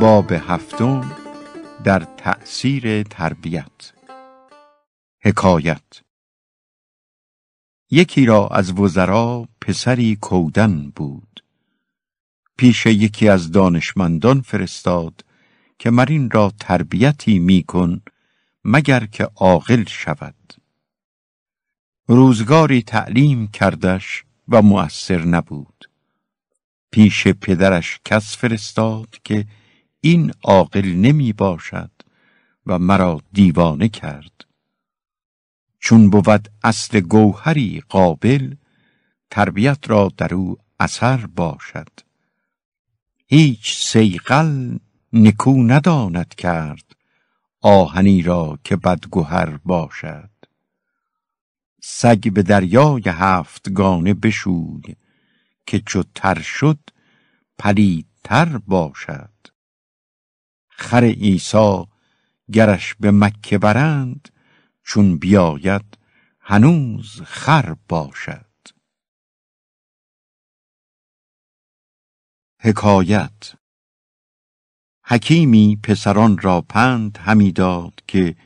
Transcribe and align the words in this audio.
باب 0.00 0.32
هفتم. 0.32 1.19
در 1.84 2.06
تأثیر 2.16 3.02
تربیت. 3.02 3.92
حکایت. 5.20 6.02
یکی 7.90 8.26
را 8.26 8.48
از 8.48 8.72
وزرا 8.72 9.48
پسری 9.60 10.16
کودن 10.16 10.90
بود. 10.90 11.44
پیش 12.56 12.86
یکی 12.86 13.28
از 13.28 13.52
دانشمندان 13.52 14.40
فرستاد 14.40 15.24
که 15.78 15.90
مرین 15.90 16.30
را 16.30 16.52
تربیتی 16.60 17.38
میکن 17.38 18.00
مگر 18.64 19.06
که 19.06 19.24
عاقل 19.24 19.84
شود. 19.84 20.54
روزگاری 22.06 22.82
تعلیم 22.82 23.48
کردش 23.48 24.24
و 24.48 24.62
مؤثر 24.62 25.24
نبود. 25.24 25.90
پیش 26.90 27.28
پدرش 27.28 28.00
کس 28.04 28.36
فرستاد 28.36 29.08
که 29.24 29.46
این 30.00 30.32
عاقل 30.42 30.86
نمی 30.86 31.32
باشد 31.32 31.90
و 32.66 32.78
مرا 32.78 33.22
دیوانه 33.32 33.88
کرد. 33.88 34.44
چون 35.78 36.10
بود 36.10 36.48
اصل 36.64 37.00
گوهری 37.00 37.82
قابل 37.88 38.54
تربیت 39.30 39.78
را 39.90 40.12
در 40.16 40.34
او 40.34 40.56
اثر 40.80 41.26
باشد. 41.26 41.90
هیچ 43.26 43.76
سیقل 43.78 44.78
نکو 45.12 45.62
نداند 45.62 46.34
کرد 46.34 46.96
آهنی 47.60 48.22
را 48.22 48.58
که 48.64 48.76
بدگوهر 48.76 49.56
باشد. 49.56 50.30
سگ 51.82 52.32
به 52.32 52.42
دریای 52.42 53.02
هفتگانه 53.06 54.14
بشوی 54.14 54.96
که 55.66 55.80
چو 55.80 56.02
تر 56.14 56.40
شد 56.40 56.78
پلیدتر 57.58 58.58
باشد. 58.58 59.39
خر 60.80 61.04
عیسی 61.04 61.84
گرش 62.52 62.94
به 62.94 63.10
مکه 63.10 63.58
برند 63.58 64.28
چون 64.84 65.18
بیاید 65.18 65.98
هنوز 66.40 67.22
خر 67.22 67.76
باشد. 67.88 68.46
حکایت 72.60 73.54
حکیمی 75.04 75.80
پسران 75.82 76.38
را 76.38 76.60
پند 76.60 77.18
همی 77.22 77.52
داد 77.52 78.00
که 78.06 78.36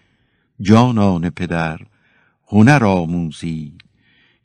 جانان 0.60 1.30
پدر 1.30 1.78
هنر 2.46 2.84
آموزی 2.84 3.78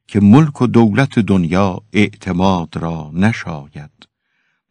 که 0.08 0.20
ملک 0.20 0.62
و 0.62 0.68
دولت 0.68 1.20
دنیا 1.20 1.82
اعتماد 1.94 2.78
را 2.78 3.12
نشاید 3.14 4.08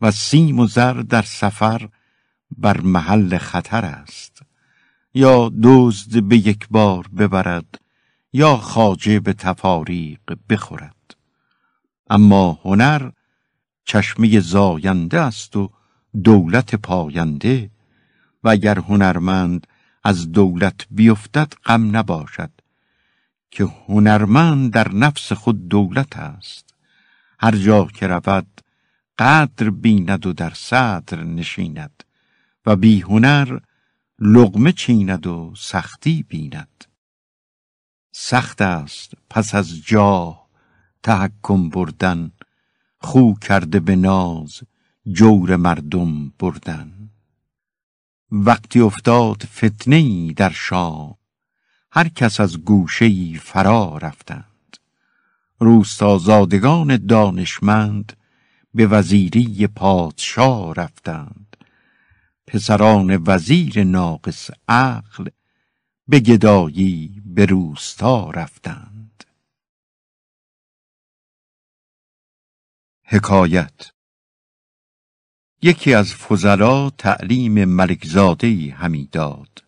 و 0.00 0.10
سیم 0.10 0.58
و 0.58 0.66
زر 0.66 0.92
در 0.92 1.22
سفر 1.22 1.88
بر 2.56 2.80
محل 2.80 3.38
خطر 3.38 3.84
است 3.84 4.42
یا 5.14 5.52
دزد 5.62 6.22
به 6.22 6.36
یک 6.36 6.68
بار 6.70 7.08
ببرد 7.08 7.80
یا 8.32 8.56
خاجه 8.56 9.20
به 9.20 9.32
تفاریق 9.32 10.20
بخورد. 10.48 11.16
اما 12.10 12.60
هنر 12.64 13.10
چشمه 13.84 14.40
زاینده 14.40 15.20
است 15.20 15.56
و 15.56 15.70
دولت 16.24 16.74
پاینده 16.74 17.70
و 18.44 18.48
اگر 18.48 18.78
هنرمند 18.78 19.66
از 20.04 20.32
دولت 20.32 20.86
بیفتد 20.90 21.52
غم 21.64 21.96
نباشد 21.96 22.50
که 23.50 23.64
هنرمند 23.88 24.72
در 24.72 24.88
نفس 24.88 25.32
خود 25.32 25.68
دولت 25.68 26.16
است. 26.16 26.74
هر 27.40 27.56
جا 27.56 27.84
که 27.84 28.06
رود 28.06 28.60
قدر 29.18 29.70
بیند 29.70 30.26
و 30.26 30.32
در 30.32 30.52
صدر 30.54 31.24
نشیند. 31.24 32.04
و 32.68 32.76
بی 32.76 33.00
هنر 33.00 33.58
لغمه 34.18 34.72
چیند 34.72 35.26
و 35.26 35.54
سختی 35.56 36.22
بیند. 36.22 36.84
سخت 38.12 38.62
است 38.62 39.12
پس 39.30 39.54
از 39.54 39.82
جاه 39.82 40.48
تحکم 41.02 41.68
بردن 41.68 42.32
خو 42.98 43.34
کرده 43.34 43.80
به 43.80 43.96
ناز 43.96 44.60
جور 45.12 45.56
مردم 45.56 46.28
بردن. 46.38 47.10
وقتی 48.30 48.80
افتاد 48.80 49.42
فتنه 49.42 49.96
ای 49.96 50.32
در 50.36 50.50
شام 50.50 51.14
هر 51.92 52.08
کس 52.08 52.40
از 52.40 52.58
گوشه 52.58 53.04
ای 53.04 53.38
فرا 53.42 53.98
رفتند. 53.98 54.76
روستازادگان 55.58 56.96
دانشمند 56.96 58.12
به 58.74 58.86
وزیری 58.86 59.66
پادشاه 59.66 60.74
رفتند. 60.74 61.47
پسران 62.48 63.22
وزیر 63.26 63.84
ناقص 63.84 64.50
عقل 64.68 65.28
به 66.08 66.20
گدایی 66.20 67.22
به 67.24 67.46
روستا 67.46 68.30
رفتند. 68.30 69.24
حکایت 73.02 73.92
یکی 75.62 75.94
از 75.94 76.14
فضلا 76.14 76.90
تعلیم 76.90 77.64
ملکزادهی 77.64 78.70
همی 78.70 79.08
داد 79.12 79.64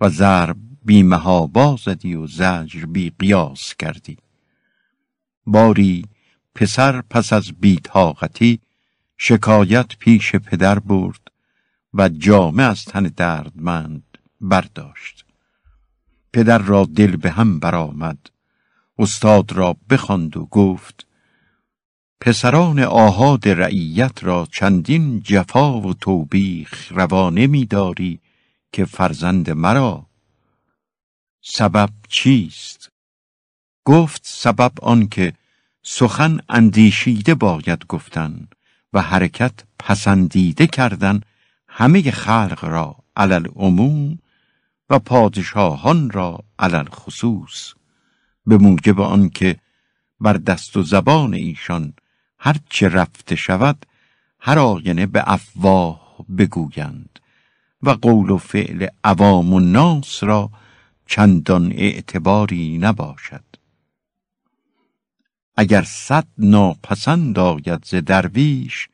و 0.00 0.08
ضرب 0.08 0.56
بی 0.84 1.02
محابا 1.02 1.76
زدی 1.76 2.14
و 2.14 2.26
زجر 2.26 2.86
بی 2.86 3.10
قیاس 3.18 3.74
کردی. 3.74 4.18
باری 5.46 6.04
پسر 6.54 7.00
پس 7.00 7.32
از 7.32 7.52
بیتاقتی 7.52 8.60
شکایت 9.16 9.96
پیش 9.98 10.36
پدر 10.36 10.78
برد 10.78 11.27
و 11.94 12.08
جامه 12.08 12.62
از 12.62 12.84
تن 12.84 13.02
دردمند 13.02 14.18
برداشت. 14.40 15.24
پدر 16.32 16.58
را 16.58 16.84
دل 16.84 17.16
به 17.16 17.30
هم 17.30 17.58
برآمد. 17.58 18.18
استاد 18.98 19.52
را 19.52 19.76
بخواند 19.90 20.36
و 20.36 20.46
گفت 20.46 21.06
پسران 22.20 22.78
آهاد 22.78 23.48
رعیت 23.48 24.24
را 24.24 24.48
چندین 24.52 25.20
جفا 25.20 25.80
و 25.80 25.94
توبیخ 25.94 26.92
روانه 26.92 27.46
میداری 27.46 28.20
که 28.72 28.84
فرزند 28.84 29.50
مرا. 29.50 30.06
سبب 31.42 31.90
چیست؟ 32.08 32.90
گفت 33.84 34.22
سبب 34.24 34.72
آنکه 34.82 35.32
سخن 35.82 36.40
اندیشیده 36.48 37.34
باید 37.34 37.86
گفتن 37.86 38.48
و 38.92 39.02
حرکت 39.02 39.52
پسندیده 39.78 40.66
کردن 40.66 41.20
همه 41.78 42.10
خلق 42.10 42.64
را 42.64 42.96
علل 43.16 43.46
عموم 43.56 44.18
و 44.90 44.98
پادشاهان 44.98 46.10
را 46.10 46.44
علل 46.58 46.88
خصوص 46.88 47.74
به 48.46 48.58
موجب 48.58 49.00
آنکه 49.00 49.56
بر 50.20 50.32
دست 50.32 50.76
و 50.76 50.82
زبان 50.82 51.34
ایشان 51.34 51.92
هرچه 52.38 52.88
رفته 52.88 53.36
شود 53.36 53.86
هر 54.40 54.58
آینه 54.58 55.06
به 55.06 55.22
افواه 55.26 56.16
بگویند 56.38 57.18
و 57.82 57.90
قول 57.90 58.30
و 58.30 58.38
فعل 58.38 58.86
عوام 59.04 59.52
و 59.52 59.60
ناس 59.60 60.24
را 60.24 60.50
چندان 61.06 61.72
اعتباری 61.72 62.78
نباشد. 62.78 63.44
اگر 65.56 65.82
صد 65.82 66.26
ناپسند 66.38 67.38
آید 67.38 67.84
ز 67.84 67.94
درویش 67.94 68.88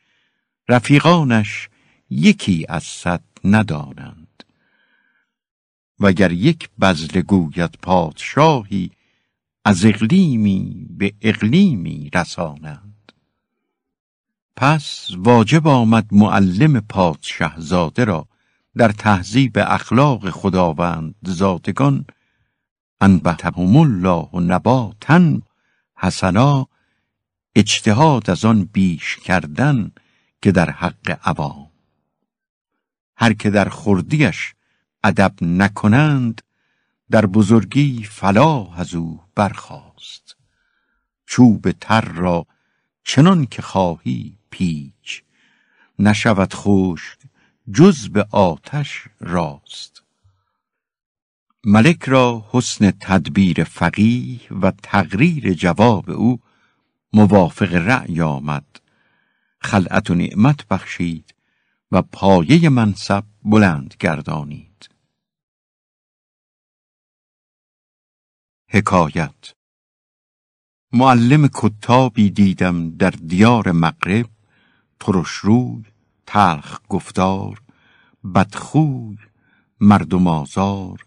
رفیقانش 0.69 1.69
یکی 2.11 2.67
از 2.69 2.83
صد 2.83 3.23
ندانند. 3.45 4.45
وگر 6.01 6.33
یک 6.33 6.71
بزل 6.81 7.21
گوید 7.21 7.79
پادشاهی 7.83 8.91
از 9.65 9.85
اقلیمی 9.85 10.87
به 10.91 11.15
اقلیمی 11.21 12.11
رسانند. 12.15 13.13
پس 14.57 15.11
واجب 15.17 15.69
آمد 15.69 16.07
معلم 16.13 16.81
پادشه 16.81 17.53
زاده 17.57 18.05
را 18.05 18.29
در 18.77 18.93
تهذیب 18.93 19.53
اخلاق 19.59 20.31
خداوند 20.31 21.15
زادگان 21.23 22.05
انبتهم 23.01 23.77
الله 23.77 24.29
و 24.33 24.41
نباتن 24.41 25.43
حسنا 25.97 26.69
اجتهاد 27.55 28.31
از 28.31 28.45
آن 28.45 28.65
بیش 28.73 29.17
کردن 29.17 29.93
که 30.43 30.53
در 30.53 30.71
حق 30.71 31.19
عوام. 31.25 31.64
هر 33.17 33.33
که 33.33 33.51
در 33.51 33.69
خردیش 33.69 34.55
ادب 35.05 35.35
نکنند 35.43 36.43
در 37.11 37.27
بزرگی 37.27 38.05
فلاح 38.05 38.81
از 38.81 38.95
او 38.95 39.21
برخاست. 39.35 40.37
چوب 41.27 41.71
تر 41.71 42.01
را 42.01 42.47
چنان 43.05 43.47
که 43.47 43.63
خواهی 43.63 44.39
پیچ 44.51 45.23
نشود 45.99 46.55
خشک 46.55 47.19
جز 47.73 48.09
به 48.09 48.27
آتش 48.31 49.05
راست. 49.21 50.03
ملک 51.65 52.05
را 52.05 52.45
حسن 52.51 52.91
تدبیر 52.91 53.65
فقیه 53.65 54.41
و 54.51 54.73
تقریر 54.83 55.55
جواب 55.55 56.11
او 56.11 56.41
موافق 57.13 57.75
رأی 57.75 58.21
آمد. 58.21 58.81
خلعت 59.61 60.11
و 60.11 60.15
نعمت 60.15 60.69
بخشید 60.69 61.34
و 61.95 62.03
پایه 62.03 62.69
منصب 62.69 63.25
بلند 63.45 63.95
گردانید. 64.01 64.89
حکایت. 68.69 69.53
معلم 70.93 71.49
کتابی 71.55 72.31
دیدم 72.31 72.91
در 72.91 73.11
دیار 73.11 73.73
مغرب 73.73 74.27
ترشروی 75.01 75.85
تلخ 76.27 76.81
گفتار 76.89 77.63
بدخوی 78.35 79.19
مردم 79.81 80.27
آزار 80.27 81.07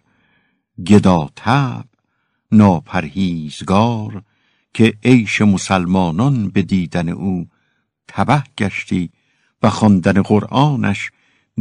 گداتب 0.86 1.86
ناپرهیزگار 2.52 4.24
که 4.74 4.98
عیش 5.04 5.42
مسلمانان 5.42 6.50
به 6.50 6.62
دیدن 6.62 7.10
او 7.10 7.48
تبه 8.08 8.44
گشتی 8.58 9.12
و 9.62 9.70
خواندن 9.70 10.22
قرآنش 10.22 11.12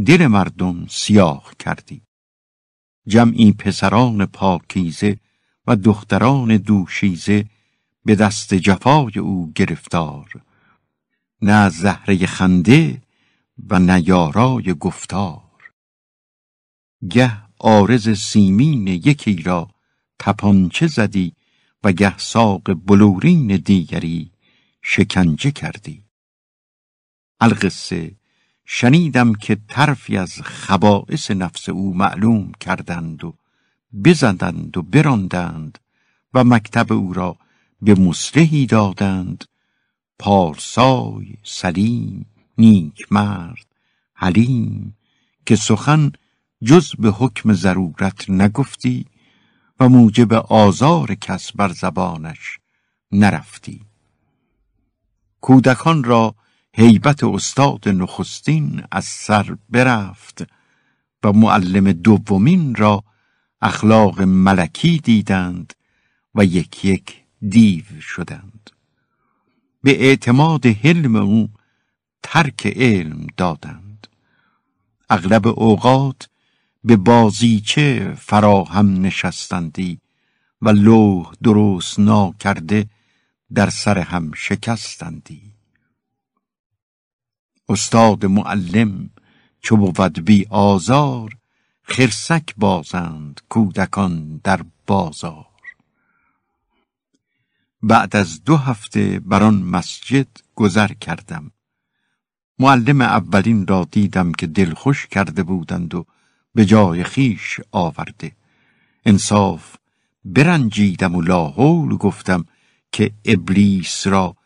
دل 0.05 0.27
مردم 0.27 0.87
سیاه 0.89 1.51
کردی. 1.59 2.01
جمعی 3.07 3.51
پسران 3.51 4.25
پاکیزه 4.25 5.19
و 5.67 5.75
دختران 5.75 6.57
دوشیزه 6.57 7.45
به 8.05 8.15
دست 8.15 8.53
جفای 8.53 9.19
او 9.19 9.51
گرفتار. 9.55 10.31
نه 11.41 11.69
زهره 11.69 12.25
خنده 12.25 13.01
و 13.69 13.79
نه 13.79 14.07
یارای 14.07 14.73
گفتار. 14.73 15.41
گه 17.09 17.37
آرز 17.59 18.09
سیمین 18.09 18.87
یکی 18.87 19.35
را 19.41 19.69
تپانچه 20.19 20.87
زدی 20.87 21.33
و 21.83 21.91
گه 21.91 22.17
ساق 22.17 22.73
بلورین 22.73 23.47
دیگری 23.47 24.31
شکنجه 24.81 25.51
کردی. 25.51 26.06
القصه. 27.39 28.15
شنیدم 28.65 29.33
که 29.33 29.57
طرفی 29.67 30.17
از 30.17 30.41
خبائس 30.41 31.31
نفس 31.31 31.69
او 31.69 31.93
معلوم 31.93 32.51
کردند 32.59 33.23
و 33.23 33.33
بزدند 34.03 34.77
و 34.77 34.81
براندند 34.81 35.79
و 36.33 36.43
مکتب 36.43 36.93
او 36.93 37.13
را 37.13 37.37
به 37.81 37.95
مسلحی 37.95 38.65
دادند. 38.65 39.45
پارسای 40.19 41.33
سلیم 41.43 42.25
نیک 42.57 43.11
مرد 43.11 43.65
حلیم 44.13 44.97
که 45.45 45.55
سخن 45.55 46.11
جز 46.63 46.95
به 46.99 47.09
حکم 47.09 47.53
ضرورت 47.53 48.29
نگفتی 48.29 49.05
و 49.79 49.89
موجب 49.89 50.33
آزار 50.33 51.15
کس 51.15 51.51
بر 51.51 51.69
زبانش 51.69 52.59
نرفتی. 53.11 53.81
کودکان 55.41 56.03
را 56.03 56.35
هیبت 56.79 57.23
استاد 57.23 57.89
نخستین 57.89 58.83
از 58.91 59.05
سر 59.05 59.57
برفت 59.69 60.43
و 61.23 61.33
معلم 61.33 61.91
دومین 61.91 62.75
را 62.75 63.03
اخلاق 63.61 64.21
ملکی 64.21 64.97
دیدند 64.97 65.73
و 66.35 66.45
یک 66.45 66.85
یک 66.85 67.23
دیو 67.49 67.83
شدند. 68.01 68.71
به 69.83 70.03
اعتماد 70.03 70.65
حلم 70.65 71.15
او 71.15 71.49
ترک 72.23 72.67
علم 72.67 73.27
دادند. 73.37 74.07
اغلب 75.09 75.47
اوقات 75.47 76.29
به 76.83 76.95
بازیچه 76.95 78.13
فراهم 78.17 79.01
نشستندی 79.01 79.99
و 80.61 80.69
لوح 80.69 81.31
درست 81.43 81.99
ناکرده 81.99 82.89
در 83.53 83.69
سر 83.69 83.97
هم 83.97 84.31
شکستندی. 84.35 85.56
استاد 87.69 88.25
معلم 88.25 89.09
چو 89.61 89.77
بود 89.77 90.25
بی 90.25 90.45
آزار 90.49 91.37
خرسک 91.83 92.55
بازند 92.57 93.41
کودکان 93.49 94.41
در 94.43 94.61
بازار. 94.87 95.45
بعد 97.83 98.15
از 98.15 98.43
دو 98.43 98.57
هفته 98.57 99.19
بر 99.19 99.43
آن 99.43 99.55
مسجد 99.55 100.27
گذر 100.55 100.87
کردم. 100.87 101.51
معلم 102.59 103.01
اولین 103.01 103.67
را 103.67 103.87
دیدم 103.91 104.31
که 104.31 104.47
دلخوش 104.47 105.07
کرده 105.07 105.43
بودند 105.43 105.95
و 105.95 106.05
به 106.55 106.65
جای 106.65 107.03
خیش 107.03 107.59
آورده. 107.71 108.31
انصاف 109.05 109.75
برنجیدم 110.25 111.15
و 111.15 111.21
لاحول 111.21 111.97
گفتم 111.97 112.45
که 112.91 113.11
ابلیس 113.25 114.07
را 114.07 114.36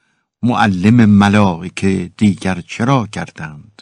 معلم 0.44 1.06
ملائکه 1.06 2.12
دیگر 2.18 2.62
چرا 2.62 3.08
کردند؟ 3.08 3.82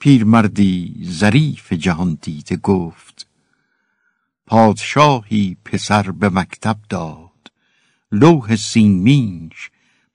پیرمردی 0.00 1.04
ظریف 1.04 1.72
جهان 1.72 2.18
دیده 2.22 2.56
گفت 2.56 3.26
پادشاهی 4.46 5.56
پسر 5.64 6.10
به 6.10 6.28
مکتب 6.28 6.76
داد 6.88 7.52
لوح 8.12 8.56
سیمینش 8.56 9.70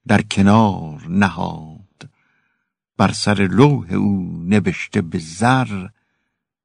در 0.07 0.21
کنار 0.21 1.07
نهاد. 1.07 2.09
بر 2.97 3.11
سر 3.11 3.47
لوح 3.47 3.93
او 3.93 4.43
نوشته 4.47 5.01
به 5.01 5.19
زر 5.19 5.87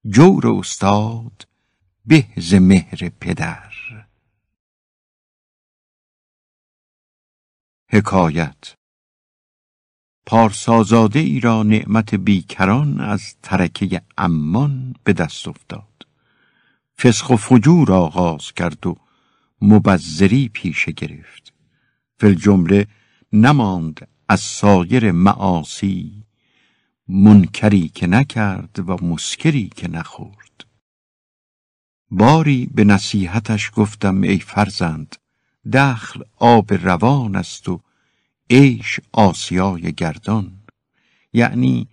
جور 0.09 0.49
استاد 0.49 1.47
به 2.06 2.27
مهر 2.53 3.09
پدر. 3.21 3.75
حکایت. 7.96 8.75
پارسازاده 10.26 11.19
ای 11.19 11.40
را 11.40 11.62
نعمت 11.62 12.14
بیکران 12.14 13.00
از 13.00 13.34
ترکه 13.43 14.02
امان 14.19 14.94
به 15.04 15.12
دست 15.12 15.48
افتاد. 15.48 16.06
فسخ 16.98 17.31
و 17.31 17.37
فجور 17.37 17.93
آغاز 17.93 18.52
کرد 18.52 18.87
و 18.87 18.97
مبذری 19.62 20.49
پیشه 20.49 20.92
گرفت. 20.92 21.52
فل 22.18 22.35
جمله 22.35 22.87
نماند 23.32 24.09
از 24.28 24.40
سایر 24.40 25.12
معاصی 25.12 26.25
منکری 27.09 27.88
که 27.88 28.06
نکرد 28.06 28.78
و 28.88 29.04
مسکری 29.04 29.68
که 29.76 29.88
نخورد. 29.88 30.64
باری 32.11 32.66
به 32.75 32.85
نصیحتش 32.85 33.71
گفتم 33.75 34.21
ای 34.21 34.38
فرزند 34.38 35.16
دخل 35.73 36.23
آب 36.37 36.75
روان 36.75 37.37
است 37.37 37.68
و 37.68 37.80
عیش 38.50 39.00
آسیای 39.12 39.93
گردان. 39.93 40.53
یعنی 41.33 41.88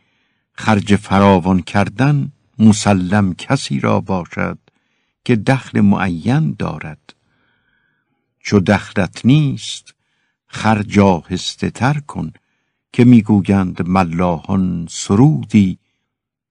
خرج 0.53 0.95
فراوان 0.95 1.61
کردن 1.61 2.31
مسلم 2.59 3.33
کسی 3.33 3.79
را 3.79 3.99
باشد 4.01 4.57
که 5.25 5.35
دخل 5.35 5.81
معین 5.81 6.55
دارد. 6.59 7.13
چو 8.39 8.59
دخلت 8.59 9.25
نیست 9.25 9.93
خرج 10.47 10.99
آهسته 10.99 11.69
تر 11.69 11.99
کن 11.99 12.31
که 12.93 13.05
می‌گویند 13.05 13.87
ملاحان 13.87 14.87
سرودی. 14.89 15.79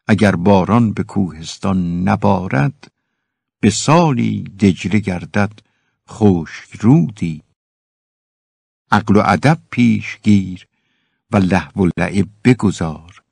اگر 0.06 0.36
باران 0.36 0.92
به 0.92 1.02
کوهستان 1.02 2.08
نبارد 2.08 2.92
به 3.60 3.70
سالی 3.70 4.42
دجله 4.42 4.98
گردد 4.98 5.52
خشک 6.08 6.76
رودی. 6.80 7.42
عقل 8.92 9.16
و 9.16 9.22
ادب 9.24 9.58
پیش 9.70 10.18
گیر 10.22 10.66
و 11.30 11.36
لهو 11.36 11.84
و 11.84 11.88
لعب 11.96 12.28
بگذار 12.44 13.22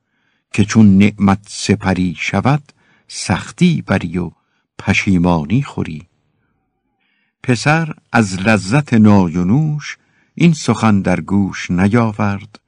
که 0.52 0.64
چون 0.64 0.98
نعمت 0.98 1.38
سپری 1.48 2.16
شود 2.18 2.72
سختی 3.08 3.82
بری 3.82 4.18
و 4.18 4.30
پشیمانی 4.78 5.62
خوری. 5.62 6.06
پسر 7.42 7.94
از 8.12 8.40
لذت 8.40 8.94
ناینوش 8.94 9.98
این 10.34 10.52
سخن 10.52 11.00
در 11.00 11.20
گوش 11.20 11.70
نیاورد 11.70 12.60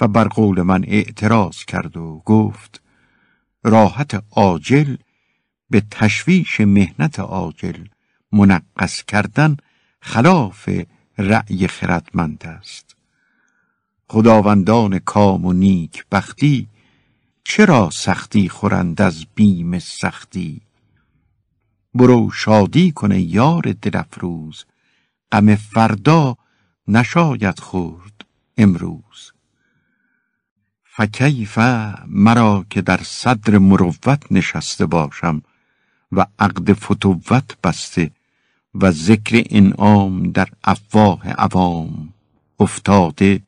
و 0.00 0.08
بر 0.08 0.28
قول 0.28 0.62
من 0.62 0.84
اعتراض 0.84 1.64
کرد 1.64 1.96
و 1.96 2.22
گفت 2.24 2.82
راحت 3.64 4.24
عاجل 4.30 4.96
به 5.70 5.82
تشویش 5.90 6.60
مهنت 6.60 7.20
عاجل 7.20 7.84
منقص 8.32 9.02
کردن 9.02 9.56
خلاف 10.00 10.68
رأی 11.18 11.66
خردمند 11.66 12.44
است. 12.46 12.96
خداوندان 14.08 14.98
کام 14.98 15.44
و 15.44 15.52
نیک 15.52 16.04
بختی 16.12 16.68
چرا 17.44 17.90
سختی 17.90 18.48
خورند 18.48 19.02
از 19.02 19.26
بیم 19.34 19.78
سختی؟ 19.78 20.60
برو 21.94 22.30
شادی 22.30 22.92
کنه 22.92 23.20
یار 23.20 23.72
دلفروز 23.82 24.64
غم 25.32 25.54
فردا 25.54 26.36
نشاید 26.88 27.58
خورد 27.58 28.24
امروز. 28.58 29.32
فکیف 30.84 31.58
مرا 32.06 32.66
که 32.70 32.82
در 32.82 33.00
صدر 33.02 33.58
مروت 33.58 34.32
نشسته 34.32 34.86
باشم 34.86 35.42
و 36.12 36.26
عقد 36.38 36.72
فتوت 36.72 37.56
بسته 37.64 38.10
و 38.80 38.90
ذکر 38.90 39.44
انعام 39.50 40.32
در 40.32 40.48
افواه 40.64 41.28
عوام. 41.28 42.12
افتاده 42.60 43.42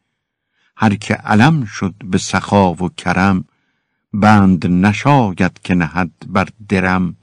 هر 0.76 0.94
که 0.94 1.14
علم 1.14 1.64
شد 1.64 1.94
به 2.04 2.18
سخا 2.18 2.74
و 2.74 2.88
کرم 2.88 3.44
بند 4.12 4.66
نشاید 4.66 5.60
که 5.64 5.74
نهد 5.74 6.10
بر 6.26 6.48
درم. 6.68 7.16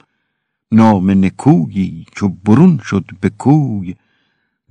نام 0.72 1.10
نکویی 1.10 2.06
چو 2.14 2.28
برون 2.28 2.78
شد 2.84 3.04
به 3.20 3.28
کوی 3.28 3.94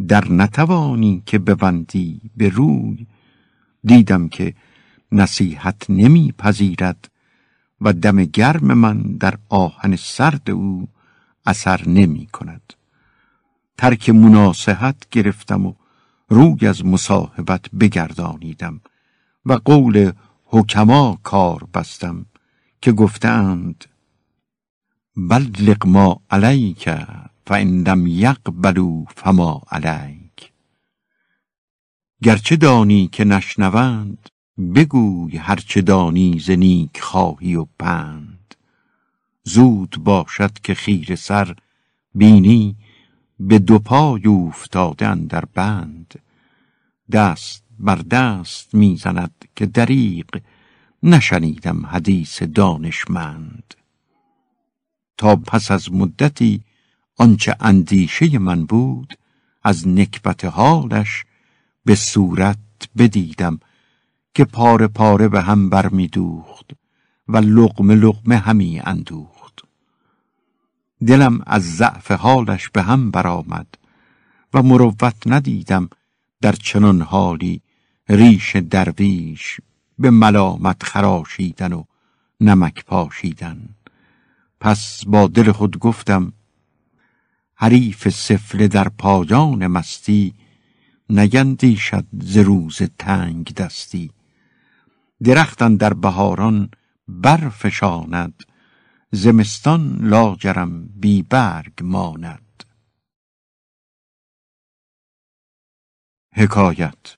در 0.07 0.31
نتوانی 0.31 1.23
که 1.25 1.39
ببندی 1.39 2.21
به 2.37 2.49
روی. 2.49 3.07
دیدم 3.83 4.27
که 4.27 4.53
نصیحت 5.11 5.89
نمی 5.89 6.33
پذیرد 6.37 7.11
و 7.81 7.93
دم 7.93 8.23
گرم 8.23 8.73
من 8.73 9.01
در 9.01 9.37
آهن 9.49 9.95
سرد 9.95 10.49
او 10.49 10.87
اثر 11.45 11.87
نمی 11.87 12.25
کند. 12.25 12.74
ترک 13.77 14.09
مناسحت 14.09 15.09
گرفتم 15.11 15.65
و 15.65 15.73
روی 16.29 16.67
از 16.67 16.85
مصاحبت 16.85 17.69
بگردانیدم 17.69 18.81
و 19.45 19.53
قول 19.53 20.11
حکما 20.45 21.19
کار 21.23 21.67
بستم 21.73 22.25
که 22.81 22.91
گفتند 22.91 23.85
بلغ 25.17 25.87
ما 25.87 26.21
علیک 26.29 26.89
فان 27.47 27.83
لم 27.87 28.07
یقبلوا 28.07 29.05
فما 29.15 29.61
علیک. 29.71 30.51
گرچه 32.23 32.55
دانی 32.55 33.07
که 33.07 33.23
نشنوند 33.23 34.29
بگوی 34.75 35.37
هرچه 35.37 35.81
دانی 35.81 36.39
ز 36.39 36.49
نیک 36.49 37.01
خواهی 37.01 37.55
و 37.55 37.65
پند. 37.79 38.55
زود 39.43 39.95
باشد 40.03 40.53
که 40.59 40.73
خیر 40.73 41.15
سر 41.15 41.55
بینی 42.15 42.75
به 43.39 43.59
دو 43.59 43.79
پای 43.79 44.27
افتاده 44.27 45.15
در 45.15 45.45
بند. 45.45 46.19
دست 47.11 47.63
بر 47.79 47.95
دست 47.95 48.75
می‌زند 48.75 49.45
که 49.55 49.65
دریق 49.65 50.41
نشنیدم 51.03 51.85
حدیث 51.85 52.43
دانشمند. 52.43 53.73
تا 55.17 55.35
پس 55.35 55.71
از 55.71 55.93
مدتی 55.93 56.61
آنچه 57.17 57.55
اندیشه 57.59 58.39
من 58.39 58.65
بود 58.65 59.17
از 59.63 59.87
نکبت 59.87 60.45
حالش 60.45 61.25
به 61.85 61.95
صورت 61.95 62.57
بدیدم 62.97 63.59
که 64.33 64.45
پاره 64.45 64.87
پاره 64.87 65.27
به 65.27 65.41
هم 65.41 65.69
بر 65.69 65.87
دوخت 65.87 66.71
و 67.27 67.37
لقمه 67.37 67.95
لقمه 67.95 68.37
همی 68.37 68.81
اندوخت. 68.83 69.34
دلم 71.07 71.41
از 71.45 71.75
ضعف 71.75 72.11
حالش 72.11 72.69
به 72.69 72.83
هم 72.83 73.11
برآمد 73.11 73.67
و 74.53 74.63
مروت 74.63 75.15
ندیدم 75.25 75.89
در 76.41 76.51
چنان 76.51 77.01
حالی 77.01 77.61
ریش 78.09 78.55
درویش 78.55 79.59
به 79.99 80.09
ملامت 80.09 80.83
خراشیدن 80.83 81.73
و 81.73 81.83
نمک 82.41 82.85
پاشیدن. 82.85 83.69
پس 84.59 85.05
با 85.07 85.27
دل 85.27 85.51
خود 85.51 85.79
گفتم 85.79 86.33
حریف 87.55 88.09
سفله 88.09 88.67
در 88.67 88.89
پایان 88.89 89.67
مستی 89.67 90.33
نگندیشد 91.09 92.05
ز 92.21 92.37
روز 92.37 92.81
تنگ 92.99 93.53
دستی 93.53 94.11
درختان 95.23 95.75
در 95.75 95.93
بهاران 95.93 96.69
برفشاند 97.07 98.43
زمستان 99.11 99.97
لاجرم 100.01 100.87
بی 100.87 101.23
برگ 101.23 101.73
ماند. 101.81 102.63
حکایت 106.33 107.15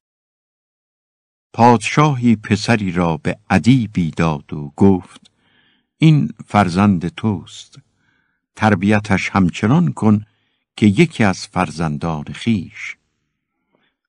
پادشاهی 1.53 2.35
پسری 2.35 2.91
را 2.91 3.17
به 3.17 3.39
ادیبی 3.49 4.11
داد 4.11 4.53
و 4.53 4.73
گفت 4.75 5.31
این 5.97 6.33
فرزند 6.47 7.07
توست. 7.07 7.79
تربیتش 8.55 9.29
همچنان 9.29 9.93
کن 9.93 10.25
که 10.75 10.85
یکی 10.85 11.23
از 11.23 11.47
فرزندان 11.47 12.23
خیش. 12.23 12.97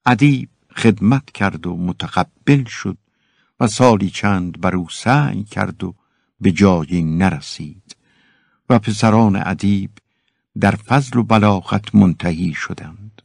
ادیب 0.07 0.51
خدمت 0.77 1.31
کرد 1.31 1.67
و 1.67 1.77
متقبل 1.77 2.65
شد 2.65 2.99
و 3.61 3.67
سالی 3.67 4.11
چند 4.11 4.61
بر 4.61 4.77
او 4.77 4.89
سعی 4.89 5.45
کرد 5.45 5.85
و 5.85 5.95
به 6.41 6.53
جایی 6.53 7.03
نرسید 7.05 7.97
و 8.71 8.79
پسران 8.79 9.43
ادیب 9.45 9.91
در 10.61 10.71
فضل 10.75 11.19
و 11.19 11.23
بلاغت 11.23 11.95
منتهی 11.95 12.55
شدند. 12.55 13.23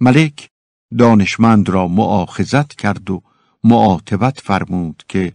ملک 0.00 0.50
دانشمند 0.98 1.68
را 1.68 1.88
معاخذت 1.88 2.74
کرد 2.74 3.10
و 3.10 3.22
معاتبت 3.64 4.40
فرمود 4.40 5.02
که 5.08 5.32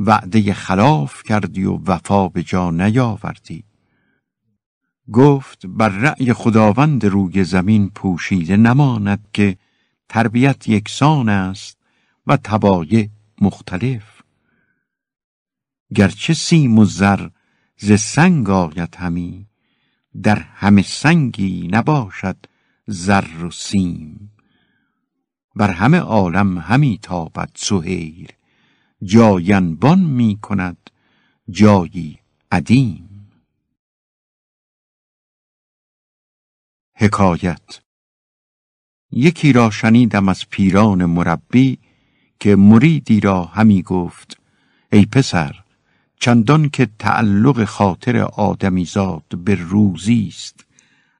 وعده 0.00 0.54
خلاف 0.54 1.22
کردی 1.22 1.64
و 1.64 1.80
وفا 1.86 2.28
به 2.28 2.42
جا 2.42 2.70
نیاوردی. 2.70 3.64
گفت 5.12 5.66
بر 5.66 5.88
رأی 5.88 6.32
خداوند 6.32 7.06
روی 7.06 7.44
زمین 7.44 7.90
پوشیده 7.90 8.56
نماند 8.56 9.28
که 9.32 9.56
تربیت 10.08 10.68
یکسان 10.68 11.28
است 11.28 11.78
و 12.26 12.36
تبایع 12.36 13.08
مختلف. 13.40 14.19
گرچه 15.94 16.34
سیم 16.34 16.78
و 16.78 16.84
زر 16.84 17.28
ز 17.76 17.92
سنگ 17.92 18.50
آید 18.50 18.94
همی 18.94 19.46
در 20.22 20.38
همه 20.38 20.82
سنگی 20.82 21.68
نباشد 21.72 22.36
زر 22.86 23.44
و 23.44 23.50
سیم. 23.50 24.32
بر 25.56 25.70
همه 25.70 25.98
عالم 25.98 26.58
همی 26.58 26.98
تابد 27.02 27.50
سهیل 27.54 28.32
جاینبان 29.02 30.00
می 30.00 30.38
کند 30.42 30.90
جایی 31.50 32.18
عدیم. 32.52 33.30
حکایت 36.94 37.80
یکی 39.12 39.52
را 39.52 39.70
شنیدم 39.70 40.28
از 40.28 40.48
پیران 40.50 41.04
مربی 41.04 41.78
که 42.40 42.56
مریدی 42.56 43.20
را 43.20 43.44
همی 43.44 43.82
گفت 43.82 44.40
ای 44.92 45.06
پسر 45.06 45.59
چندان 46.20 46.68
که 46.68 46.88
تعلق 46.98 47.64
خاطر 47.64 48.16
آدمیزاد 48.18 49.24
به 49.44 49.54
روزی 49.54 50.26
است. 50.28 50.64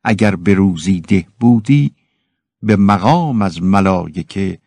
اگر 0.04 0.36
به 0.36 0.54
روزی 0.54 1.00
ده 1.00 1.26
بودی 1.40 1.94
به 2.62 2.76
مقام 2.76 3.42
از 3.42 3.62
ملایکه 3.62 4.58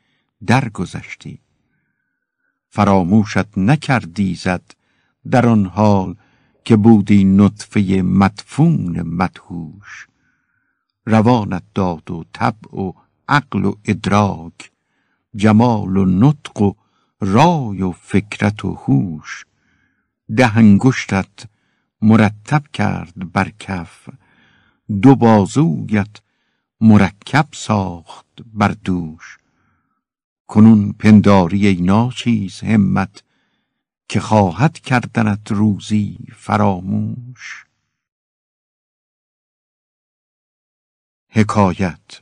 درگذشتی. 0.48 1.40
فراموشت 2.70 3.58
نکردی 3.58 4.36
زد 4.36 4.75
در 5.32 5.48
آن 5.48 5.66
حال 5.66 6.16
که 6.66 6.75
بودی 6.75 7.24
نطفه 7.24 8.02
مدفون 8.02 9.02
مدهوش. 9.02 10.08
روانت 11.06 11.63
داد 11.75 12.12
و 12.12 12.24
طبع 12.34 12.80
و 12.80 12.92
عقل 13.28 13.66
و 13.66 13.75
ادراک 13.86 14.72
جمال 15.36 15.98
و 15.98 16.06
نطق 16.06 16.62
و 16.62 16.74
رای 17.22 17.82
و 17.82 17.92
فکرت 17.92 18.66
و 18.66 18.74
هوش. 18.74 19.46
ده 20.30 20.58
انگشتت 20.58 21.50
مرتب 22.01 22.63
کرد 22.74 23.32
بر 23.34 23.50
کف 23.60 24.10
دو 25.01 25.15
بازویت 25.15 26.18
مرکب 26.82 27.48
ساخت 27.53 28.27
بر 28.53 28.68
دوش. 28.68 29.38
کنون 30.48 30.92
پنداری 30.92 31.82
ناچیز 31.82 32.60
همت 32.60 33.24
که 34.10 34.20
خواهد 34.20 34.80
کردنت 34.80 35.51
روزی 35.51 36.18
فراموش. 36.36 37.65
حکایت 41.30 42.22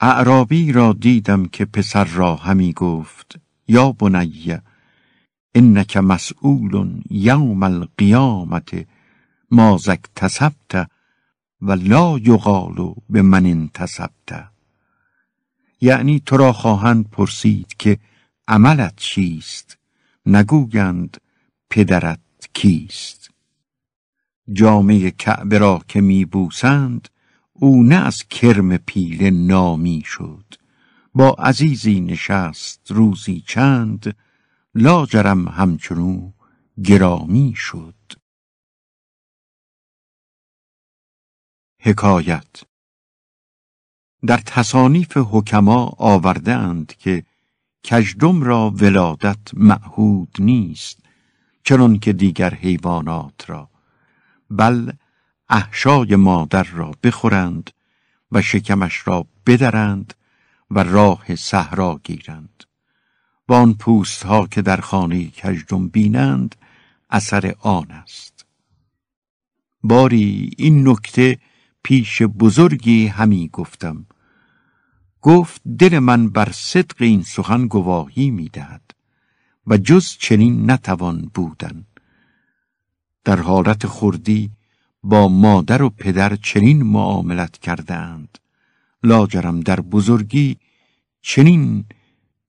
اعرابی 0.00 0.72
را 0.72 0.92
دیدم 0.92 1.46
که 1.46 1.64
پسر 1.64 2.04
را 2.04 2.36
همی 2.36 2.72
گفت 2.72 3.38
یا 3.68 3.92
بنی 3.92 4.60
انک 5.58 5.96
مسئول 5.96 7.02
یوم 7.10 7.62
القیامت 7.62 8.86
مازک 9.50 10.00
تسبت 10.16 10.90
و 11.62 11.72
لا 11.72 12.18
یقال 12.18 12.94
به 13.10 13.22
من 13.22 13.46
انتسبت. 13.46 14.50
یعنی 15.80 16.22
تو 16.26 16.36
را 16.36 16.52
خواهند 16.52 17.10
پرسید 17.10 17.74
که 17.78 17.98
عملت 18.48 18.96
چیست؟ 18.96 19.78
نگویند 20.26 21.16
پدرت 21.70 22.20
کیست؟ 22.54 23.30
جامعه 24.52 25.10
کعبه 25.10 25.58
را 25.58 25.82
که 25.88 26.00
میبوسند 26.00 27.08
او 27.52 27.82
نه 27.82 28.06
از 28.06 28.22
کرم 28.30 28.76
پیله 28.76 29.30
نامی 29.30 30.02
شد. 30.06 30.44
با 31.14 31.30
عزیزی 31.30 32.00
نشست 32.00 32.90
روزی 32.90 33.42
چند 33.46 34.14
لاجرم 34.74 35.48
همچنو 35.48 36.32
گرامی 36.84 37.54
شد. 37.56 37.94
حکایت 41.80 42.62
در 44.26 44.36
تصانیف 44.36 45.16
حکما 45.16 45.94
آورده 45.98 46.54
اند 46.54 46.86
که 46.96 47.24
کژدم 47.84 48.42
را 48.42 48.70
ولادت 48.70 49.54
معهود 49.54 50.36
نیست 50.38 50.98
چنان 51.64 51.98
که 51.98 52.12
دیگر 52.12 52.54
حیوانات 52.54 53.50
را 53.50 53.70
بل 54.50 54.92
احشای 55.48 56.16
مادر 56.16 56.62
را 56.62 56.94
بخورند 57.02 57.70
و 58.32 58.42
شکمش 58.42 59.08
را 59.08 59.26
بدرند 59.46 60.14
و 60.70 60.82
راه 60.82 61.36
صحرا 61.36 62.00
گیرند. 62.04 62.64
آن 63.54 63.74
پوست 63.74 64.22
ها 64.22 64.46
که 64.46 64.62
در 64.62 64.80
خانه 64.80 65.30
کژدم 65.30 65.88
بینند 65.88 66.56
اثر 67.10 67.54
آن 67.60 67.90
است. 67.90 68.46
باری 69.82 70.50
این 70.58 70.88
نکته 70.88 71.38
پیش 71.82 72.22
بزرگی 72.22 73.06
همی 73.06 73.48
گفتم. 73.52 74.06
گفت 75.22 75.62
دل 75.78 75.98
من 75.98 76.28
بر 76.28 76.52
صدق 76.52 76.96
این 76.98 77.22
سخن 77.22 77.66
گواهی 77.66 78.30
می‌دهد 78.30 78.94
و 79.66 79.76
جز 79.76 80.08
چنین 80.08 80.70
نتوان 80.70 81.30
بودن. 81.34 81.84
در 83.24 83.40
حالت 83.40 83.86
خردی 83.86 84.50
با 85.02 85.28
مادر 85.28 85.82
و 85.82 85.90
پدر 85.90 86.36
چنین 86.36 86.82
معاملت 86.82 87.58
کردند 87.58 88.38
لاجرم 89.02 89.60
در 89.60 89.80
بزرگی 89.80 90.56
چنین 91.22 91.84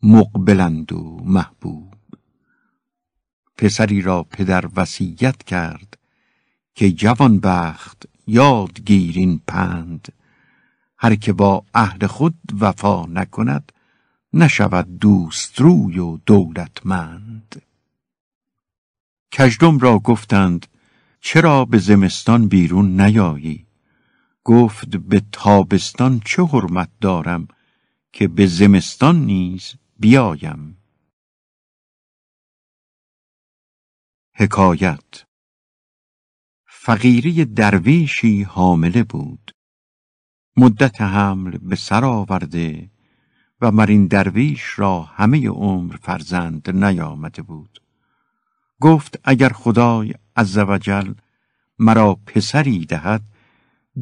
مقبلند 0.03 0.93
و 0.93 1.21
محبوب. 1.23 1.93
پسری 3.57 4.01
را 4.01 4.23
پدر 4.23 4.69
وصیت 4.75 5.43
کرد 5.43 5.97
که 6.75 6.91
جوان 6.91 7.39
بخت 7.39 8.05
یاد 8.27 8.81
گیرین 8.85 9.41
پند. 9.47 10.13
هر 10.97 11.15
که 11.15 11.33
با 11.33 11.63
اهل 11.73 12.07
خود 12.07 12.35
وفا 12.59 13.05
نکند 13.05 13.71
نشود 14.33 14.97
دوست 14.99 15.61
روی 15.61 15.99
و 15.99 16.17
دولتمند. 16.25 17.61
کژدم 19.31 19.79
را 19.79 19.99
گفتند 19.99 20.67
چرا 21.21 21.65
به 21.65 21.77
زمستان 21.77 22.47
بیرون 22.47 23.01
نیایی؟ 23.01 23.65
گفت 24.43 24.97
به 24.97 25.21
تابستان 25.31 26.21
چه 26.25 26.43
حرمت 26.43 26.89
دارم 27.01 27.47
که 28.13 28.27
به 28.27 28.47
زمستان 28.47 29.25
نیز 29.25 29.73
بیایم. 30.01 30.77
حکایت. 34.33 35.25
فقیری 36.65 37.45
درویشی 37.45 38.43
حامله 38.43 39.03
بود. 39.03 39.51
مدت 40.57 41.01
حمل 41.01 41.57
به 41.57 41.75
سر 41.75 42.05
آورده 42.05 42.89
و 43.61 43.71
مرین 43.71 44.07
درویش 44.07 44.79
را 44.79 45.01
همه 45.01 45.49
عمر 45.49 45.95
فرزند 45.95 46.69
نیامده 46.69 47.41
بود. 47.41 47.81
گفت 48.79 49.19
اگر 49.23 49.49
خدای 49.49 50.13
عزوجل 50.35 51.13
مرا 51.79 52.15
پسری 52.15 52.85
دهد 52.85 53.21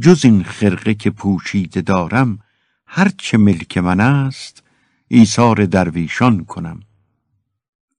جز 0.01 0.25
این 0.25 0.43
خرقه 0.43 0.93
که 0.93 1.09
پوشیده 1.09 1.81
دارم 1.81 2.39
هرچه 2.85 3.37
ملک 3.37 3.77
من 3.77 3.99
است 3.99 4.66
ایثار 5.07 5.65
درویشان 5.65 6.45
کنم. 6.45 6.79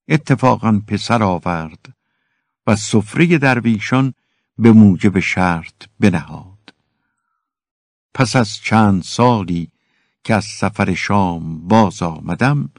اتفاقا 0.08 0.82
پسر 0.86 1.22
آورد 1.22 1.94
و 2.66 2.76
سفره 2.76 3.38
درویشان 3.38 4.14
به 4.58 4.72
موجب 4.72 5.20
شرط 5.20 5.84
بنهاد. 6.00 6.74
پس 8.14 8.36
از 8.36 8.56
چند 8.56 9.02
سالی 9.02 9.72
که 10.24 10.34
از 10.34 10.44
سفر 10.44 10.94
شام 10.94 11.68
باز 11.68 12.02
آمدم 12.02 12.70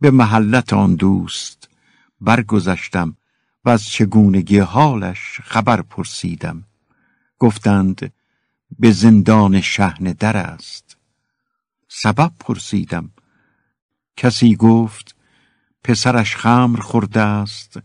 به 0.00 0.10
محلت 0.10 0.72
آن 0.72 0.94
دوست 0.94 1.68
برگذشتم 2.20 3.16
و 3.64 3.68
از 3.68 3.84
چگونگی 3.84 4.58
حالش 4.58 5.40
خبر 5.42 5.82
پرسیدم. 5.82 6.64
گفتند 7.38 8.12
به 8.78 8.90
زندان 8.90 9.60
شهن 9.60 10.04
در 10.04 10.36
است. 10.36 10.96
سبب 11.88 12.32
پرسیدم 12.40 13.10
کسی 14.16 14.56
گفت 14.56 15.16
پسرش 15.84 16.36
خمر 16.36 16.80
خورده 16.80 17.20
است 17.20 17.80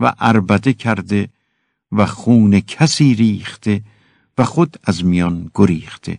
و 0.00 0.14
اربده 0.18 0.72
کرده 0.72 1.28
و 1.92 2.06
خون 2.06 2.60
کسی 2.60 3.14
ریخته 3.14 3.82
و 4.38 4.44
خود 4.44 4.76
از 4.84 5.04
میان 5.04 5.50
گریخته. 5.54 6.18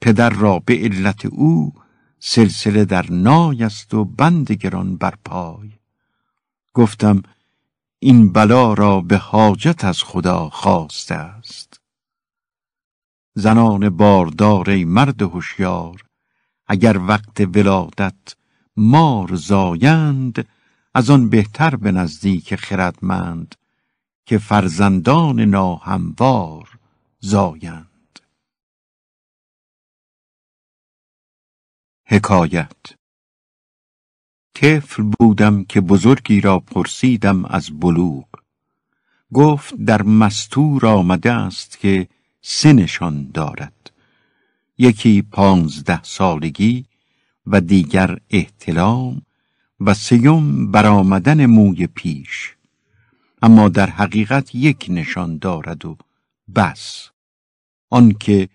پدر 0.00 0.30
را 0.30 0.58
به 0.58 0.78
علت 0.78 1.26
او 1.26 1.72
سلسله 2.18 2.84
در 2.84 3.10
نای 3.10 3.64
است 3.64 3.94
و 3.94 4.04
بند 4.04 4.52
گران 4.52 4.96
بر 4.96 5.14
پای. 5.24 5.70
گفتم 6.74 7.22
این 7.98 8.32
بلا 8.32 8.74
را 8.74 9.00
به 9.00 9.16
حاجت 9.16 9.84
از 9.84 10.02
خدا 10.02 10.48
خواسته 10.48 11.14
است. 11.14 11.80
زنان 13.34 13.88
باردار 13.88 14.70
ای 14.70 14.84
مرد 14.84 15.22
هوشیار 15.22 16.02
اگر 16.72 16.98
وقت 16.98 17.40
ولادت 17.40 18.36
مار 18.76 19.34
زایند 19.34 20.48
از 20.94 21.10
آن 21.10 21.28
بهتر 21.28 21.76
به 21.76 21.92
نزدیک 21.92 22.56
خردمند 22.56 23.54
که 24.26 24.38
فرزندان 24.38 25.40
ناهموار 25.40 26.78
زایند. 27.20 28.20
حکایت 32.04 32.82
طفل 34.54 35.02
بودم 35.02 35.64
که 35.64 35.80
بزرگی 35.80 36.40
را 36.40 36.58
پرسیدم 36.58 37.44
از 37.44 37.80
بلوغ. 37.80 38.28
گفت 39.34 39.74
در 39.74 40.02
مستور 40.02 40.86
آمده 40.86 41.32
است 41.32 41.78
که 41.78 42.08
سه 42.42 42.72
نشان 42.72 43.30
دارد. 43.30 43.79
یکی 44.80 45.22
پانزده 45.22 46.02
سالگی 46.02 46.84
و 47.46 47.60
دیگر 47.60 48.18
احتلام 48.30 49.22
و 49.80 49.94
سیوم 49.94 50.70
برآمدن 50.70 51.46
موی 51.46 51.86
پیش. 51.86 52.56
اما 53.42 53.68
در 53.68 53.90
حقیقت 53.90 54.54
یک 54.54 54.86
نشان 54.88 55.38
دارد 55.38 55.84
و 55.84 55.96
بس. 56.54 57.08
آنکه 57.90 58.48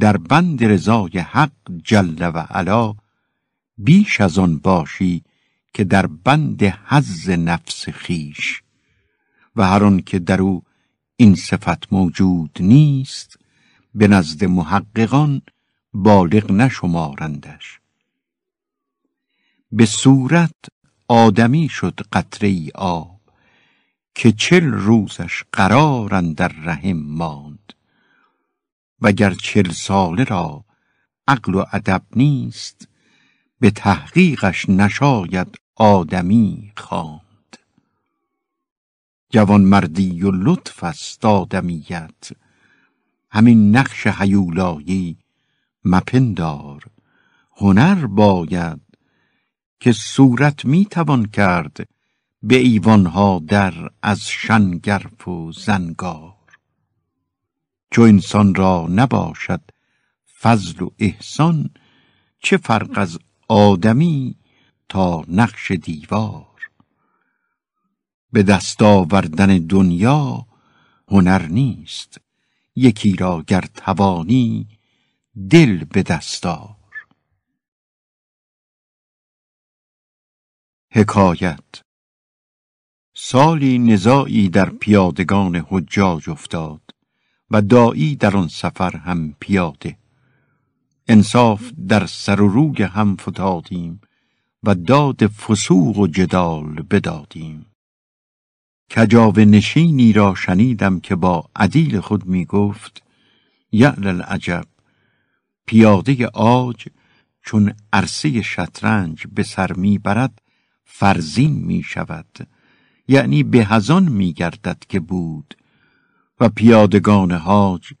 در 0.00 0.16
بند 0.16 0.64
رضای 0.64 1.18
حق 1.18 1.52
جل 1.84 2.30
و 2.34 2.38
علا 2.38 2.94
بیش 3.78 4.20
از 4.20 4.38
آن 4.38 4.58
باشی 4.58 5.24
که 5.72 5.84
در 5.84 6.06
بند 6.06 6.62
حز 6.62 7.30
نفس 7.30 7.88
خیش. 7.88 8.62
و 9.56 9.66
هر 9.66 9.84
آن 9.84 10.00
که 10.00 10.18
در 10.18 10.42
او 10.42 10.62
این 11.16 11.34
صفت 11.34 11.92
موجود 11.92 12.58
نیست 12.60 13.38
به 13.94 14.08
نزد 14.08 14.44
محققان 14.44 15.42
بالغ 15.94 16.50
نشمارندش. 16.50 17.80
به 19.72 19.86
صورت 19.86 20.54
آدمی 21.08 21.68
شد 21.68 22.00
قطره 22.12 22.70
آب 22.74 23.20
که 24.14 24.32
چل 24.32 24.64
روزش 24.64 25.44
قرارن 25.52 26.32
در 26.32 26.48
رحم 26.48 26.96
ماند. 26.96 27.72
وگر 29.00 29.34
چل 29.34 29.70
ساله 29.70 30.24
را 30.24 30.64
عقل 31.28 31.54
و 31.54 31.64
ادب 31.72 32.02
نیست 32.16 32.88
به 33.60 33.70
تحقیقش 33.70 34.68
نشاید 34.68 35.58
آدمی 35.76 36.72
خواند. 36.76 37.56
جوان 39.30 39.60
مردی 39.60 40.22
و 40.22 40.30
لطف 40.30 40.84
است 40.84 41.24
آدمیت 41.24 42.28
همین 43.30 43.76
نقش 43.76 44.06
حیولایی 44.06 45.23
مپندار. 45.84 46.82
هنر 47.56 48.06
باید 48.06 48.80
که 49.80 49.92
صورت 49.92 50.64
می 50.64 50.84
توان 50.84 51.26
کرد 51.26 51.88
به 52.42 52.56
ایوانها 52.56 53.42
در 53.48 53.74
از 54.02 54.28
شنگرف 54.28 55.28
و 55.28 55.52
زنگار. 55.52 56.34
چو 57.90 58.02
انسان 58.02 58.54
را 58.54 58.86
نباشد 58.90 59.60
فضل 60.40 60.82
و 60.82 60.90
احسان 60.98 61.70
چه 62.38 62.56
فرق 62.56 62.98
از 62.98 63.18
آدمی 63.48 64.36
تا 64.88 65.24
نقش 65.28 65.70
دیوار؟ 65.70 66.46
به 68.32 68.42
دست 68.42 68.82
آوردن 68.82 69.58
دنیا 69.58 70.46
هنر 71.08 71.46
نیست 71.46 72.20
یکی 72.76 73.16
را 73.16 73.42
گر 73.46 73.64
توانی 73.74 74.73
دل 75.36 75.84
به 75.84 76.02
دستار 76.02 76.76
حکایت. 80.92 81.82
سالی 83.14 83.78
نزاعی 83.78 84.48
در 84.48 84.70
پیادگان 84.70 85.56
حجاج 85.68 86.30
افتاد 86.30 86.80
و 87.50 87.62
دایی 87.62 88.16
در 88.16 88.36
آن 88.36 88.48
سفر 88.48 88.96
هم 88.96 89.34
پیاده. 89.40 89.98
انصاف 91.08 91.72
در 91.88 92.06
سر 92.06 92.40
و 92.40 92.48
روی 92.48 92.82
هم 92.82 93.16
فتادیم 93.16 94.00
و 94.62 94.74
داد 94.74 95.26
فسوق 95.26 95.98
و 95.98 96.06
جدال 96.06 96.82
بدادیم. 96.82 97.66
کجاوه 98.96 99.44
نشینی 99.44 100.12
را 100.12 100.34
شنیدم 100.34 101.00
که 101.00 101.16
با 101.16 101.50
عدیل 101.56 102.00
خود 102.00 102.26
می 102.26 102.44
گفت 102.44 103.02
یعل 103.72 104.06
العجب 104.06 104.73
پیاده 105.66 106.26
آج 106.26 106.88
چون 107.42 107.72
عرصه 107.92 108.42
شطرنج 108.42 109.26
به 109.26 109.42
سر 109.42 109.72
می 109.72 109.98
برد 109.98 110.42
فرزین 110.84 111.52
می 111.52 111.82
شود 111.82 112.48
یعنی 113.08 113.42
به 113.42 113.64
هزان 113.64 114.08
می 114.08 114.32
گردد 114.32 114.78
که 114.88 115.00
بود. 115.00 115.54
و 116.40 116.48
پیادگان 116.48 117.32
حاج 117.32 117.92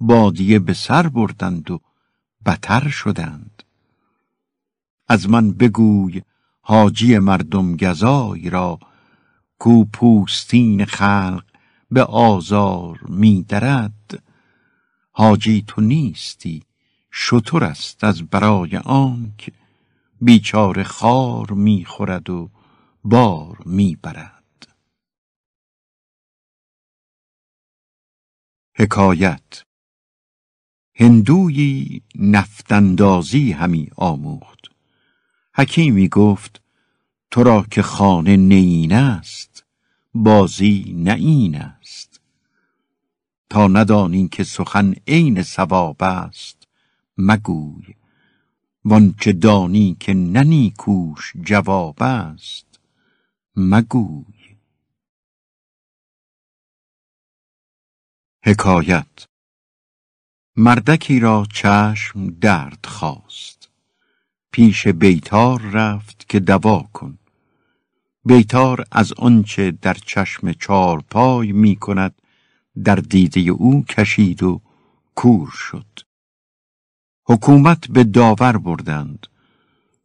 بادیه 0.00 0.58
به 0.58 0.72
سر 0.72 1.08
بردند 1.08 1.70
و 1.70 1.80
بتر 2.46 2.88
شدند. 2.88 3.62
از 5.08 5.30
من 5.30 5.52
بگوی 5.52 6.22
حاجی 6.60 7.18
مردم 7.18 7.76
گزای 7.76 8.50
را 8.50 8.78
کو 9.58 9.84
پوستین 9.84 10.84
خلق 10.84 11.44
به 11.90 12.02
آزار 12.04 13.00
می 13.08 13.42
درد 13.42 14.22
حاجی 15.12 15.64
تو 15.66 15.80
نیستی 15.80 16.62
شطور 17.18 17.64
است 17.64 18.04
از 18.04 18.22
برای 18.22 18.76
آنک 18.76 19.52
بیچاره 20.20 20.84
خار 20.84 21.52
می‌خورد 21.52 22.30
و 22.30 22.50
بار 23.04 23.58
می‌برد. 23.66 24.76
حکایت 28.74 29.64
هندویی 30.94 32.02
نفتندازی 32.14 33.52
همی 33.52 33.90
آموخت. 33.96 34.60
حکیمی 35.54 36.08
گفت 36.08 36.62
تو 37.30 37.42
را 37.42 37.66
که 37.70 37.82
خانه 37.82 38.36
نین 38.36 38.92
است 38.92 39.64
بازی 40.14 40.92
نه 40.96 41.14
این 41.14 41.56
است. 41.56 42.20
تا 43.50 43.68
ندانی 43.68 44.28
که 44.28 44.44
سخن 44.44 44.94
عین 45.06 45.42
ثواب 45.42 46.02
است 46.02 46.55
مگوی. 47.18 47.94
وانچه 48.84 49.32
دانی 49.32 49.96
که 50.00 50.14
ننی 50.14 50.74
کوش 50.78 51.32
جواب 51.42 52.02
است 52.02 52.80
مگوی. 53.56 54.56
حکایت 58.44 59.26
مردکی 60.56 61.20
را 61.20 61.46
چشم 61.52 62.26
درد 62.26 62.86
خواست. 62.86 63.68
پیش 64.52 64.88
بیتار 64.88 65.60
رفت 65.60 66.28
که 66.28 66.40
دوا 66.40 66.82
کن. 66.92 67.18
بیتار 68.24 68.84
از 68.92 69.12
آنچه 69.12 69.70
در 69.70 69.94
چشم 69.94 70.52
چار 70.52 71.00
پای 71.10 71.52
می 71.52 71.76
کند 71.76 72.22
در 72.84 72.96
دیده 72.96 73.40
او 73.40 73.84
کشید 73.84 74.42
و 74.42 74.60
کور 75.14 75.50
شد. 75.50 76.05
حکومت 77.28 77.88
به 77.88 78.04
داور 78.04 78.58
بردند. 78.58 79.26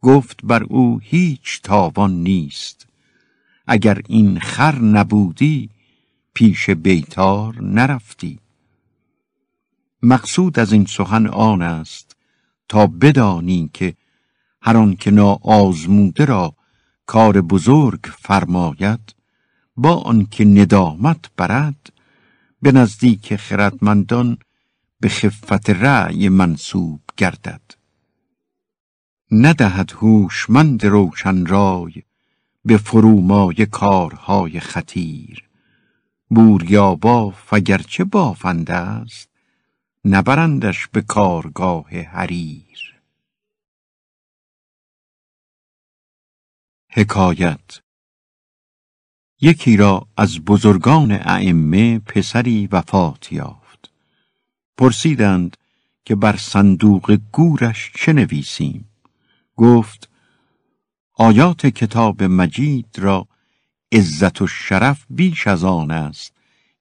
گفت 0.00 0.40
بر 0.44 0.62
او 0.62 1.00
هیچ 1.02 1.60
تاوان 1.62 2.12
نیست. 2.22 2.86
اگر 3.66 4.00
این 4.08 4.40
خر 4.40 4.78
نبودی 4.78 5.70
پیش 6.34 6.70
بیتار 6.70 7.62
نرفتی. 7.62 8.38
مقصود 10.02 10.58
از 10.58 10.72
این 10.72 10.86
سخن 10.86 11.26
آن 11.26 11.62
است 11.62 12.16
تا 12.68 12.86
بدانی 12.86 13.70
که 13.74 13.94
هر 14.62 14.76
آن 14.76 14.96
که 14.96 15.10
ناآزموده 15.10 16.24
را 16.24 16.54
کار 17.06 17.40
بزرگ 17.40 18.00
فرماید 18.18 19.14
با 19.76 19.96
آنکه 19.96 20.44
ندامت 20.44 21.30
برد 21.36 21.92
به 22.62 22.72
نزدیک 22.72 23.36
خردمندان 23.36 24.38
به 25.00 25.08
خفت 25.08 25.70
رأی 25.70 26.28
منصوب 26.28 27.00
گردد. 27.16 27.60
ندهد 29.30 29.92
هوشمند 29.92 30.86
روشن 30.86 31.46
رای 31.46 32.02
به 32.64 32.76
فرومای 32.76 33.66
کارهای 33.66 34.60
خطیر. 34.60 35.48
بوریابا 36.30 37.34
اگرچه 37.52 38.04
بافنده 38.04 38.74
است 38.74 39.28
نبرندش 40.04 40.86
به 40.86 41.02
کارگاه 41.02 41.90
حریر. 41.90 43.00
حکایت 46.88 47.80
یکی 49.40 49.76
را 49.76 50.08
از 50.16 50.40
بزرگان 50.40 51.12
ائمه 51.12 51.98
پسری 51.98 52.66
وفات 52.66 53.32
یافت. 53.32 53.90
پرسیدند 54.76 55.56
که 56.04 56.14
بر 56.14 56.36
صندوق 56.36 57.18
گورش 57.32 57.92
چه 57.94 58.12
نویسیم 58.12 58.88
گفت 59.56 60.08
آیات 61.14 61.66
کتاب 61.66 62.22
مجید 62.22 62.98
را 62.98 63.28
عزت 63.92 64.42
و 64.42 64.46
شرف 64.46 65.06
بیش 65.10 65.46
از 65.46 65.64
آن 65.64 65.90
است 65.90 66.32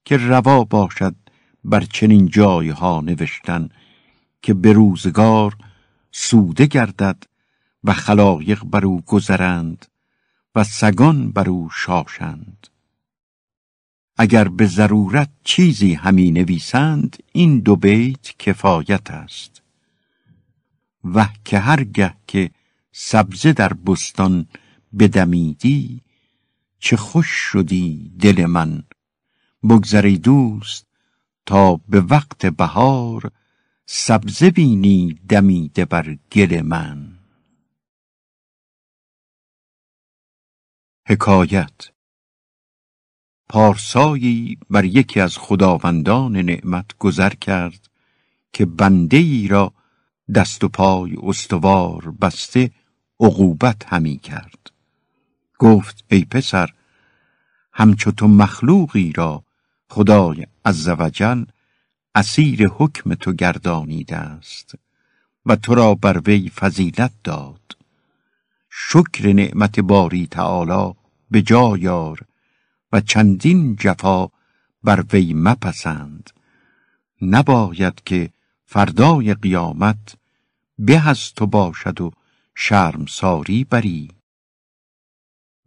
که 0.06 0.18
روا 0.18 0.64
باشد 0.64 1.16
بر 1.64 1.82
چنین 1.82 2.28
جایها 2.28 3.02
نوشتن 3.02 3.70
که 4.42 4.54
به 4.54 4.74
روزگار 4.74 5.58
سوده 6.12 6.66
گردد 6.66 7.24
و 7.84 7.94
خلایق 7.94 8.64
بر 8.64 8.86
او 8.86 9.02
گذرند 9.02 9.86
و 10.56 10.64
سگان 10.64 11.32
بر 11.32 11.50
او 11.50 11.70
شاشند. 11.70 12.68
اگر 14.18 14.48
به 14.48 14.66
ضرورت 14.66 15.30
چیزی 15.44 15.94
همی 15.94 16.32
نویسند 16.32 17.18
این 17.32 17.60
دو 17.60 17.76
بیت 17.76 18.38
کفایت 18.40 19.12
است. 19.12 19.62
و 21.04 21.30
که 21.46 21.60
هرگه 21.60 22.16
که 22.28 22.52
سبزه 22.92 23.54
در 23.54 23.74
بستان 23.74 24.48
بدمیدی 25.00 26.02
چه 26.80 26.98
خوش 26.98 27.28
شدی 27.28 28.12
دل 28.20 28.46
من. 28.46 28.84
بگذری 29.64 30.18
دوست 30.18 30.88
تا 31.46 31.76
به 31.76 32.02
وقت 32.02 32.46
بهار 32.46 33.32
سبزه 33.86 34.52
بینی 34.52 35.20
دمیده 35.30 35.86
بر 35.86 36.18
گل 36.32 36.62
من. 36.62 37.18
حکایت 41.08 41.92
پارسایی 43.52 44.58
بر 44.70 44.86
یکی 44.86 45.20
از 45.20 45.38
خداوندان 45.38 46.38
نعمت 46.38 46.98
گذر 47.00 47.30
کرد 47.30 47.90
که 48.54 48.66
بنده 48.66 49.18
ای 49.18 49.48
را 49.48 49.74
دست 50.36 50.64
و 50.64 50.70
پای 50.70 51.16
استوار 51.24 52.12
بسته 52.22 52.72
عقوبت 53.20 53.94
همی 53.94 54.18
کرد. 54.18 54.72
گفت 55.60 56.04
ای 56.12 56.26
پسر 56.26 56.70
همچو 57.74 58.12
تو 58.12 58.28
مخلوقی 58.28 59.12
را 59.12 59.44
خدای 59.90 60.48
عزوجل 60.66 61.46
اسیر 62.16 62.68
حکم 62.68 63.14
تو 63.14 63.34
گردانیده 63.34 64.18
است 64.18 64.76
و 65.46 65.56
تو 65.56 65.76
را 65.76 65.96
بر 65.96 66.22
وی 66.26 66.50
فضیلت 66.50 67.12
داد. 67.24 67.78
شکر 68.70 69.34
نعمت 69.34 69.80
باری 69.80 70.28
تعالی 70.28 70.94
به 71.32 71.42
جایار 71.42 72.26
و 72.94 73.02
چندین 73.02 73.76
جفا 73.76 74.28
بر 74.84 75.06
وی 75.14 75.34
مپسند. 75.34 76.30
نباید 77.22 78.02
که 78.06 78.30
فردای 78.66 79.34
قیامت 79.34 80.16
به 80.80 81.10
از 81.10 81.34
تو 81.34 81.48
باشد 81.48 82.02
و 82.02 82.12
شرمساری 82.56 83.64
بری. 83.64 84.10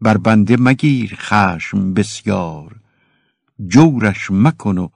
بر 0.00 0.16
بنده 0.16 0.56
مگیر 0.60 1.14
خشم 1.18 1.94
بسیار 1.94 2.80
جورش 3.68 4.30
مکن 4.30 4.78
و 4.78 4.88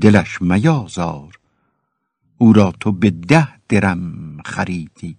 دلش 0.00 0.42
میازار. 0.42 1.38
او 2.38 2.52
را 2.52 2.72
تو 2.80 2.92
به 2.92 3.10
ده 3.10 3.48
درم 3.68 4.38
خریدی 4.44 5.16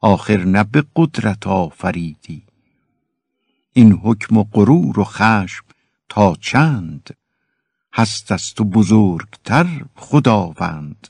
آخر 0.00 0.44
نه 0.44 0.64
به 0.64 0.84
قدرت 0.96 1.46
آفریدی. 1.46 2.42
این 3.72 3.92
حکم 3.92 4.36
و 4.36 4.44
غرور 4.44 5.00
و 5.00 5.04
خشم 5.04 5.64
تا 6.12 6.36
چند 6.40 7.16
هست 7.92 8.32
است 8.32 8.60
و 8.60 8.64
بزرگتر 8.64 9.84
خداوند. 9.96 11.08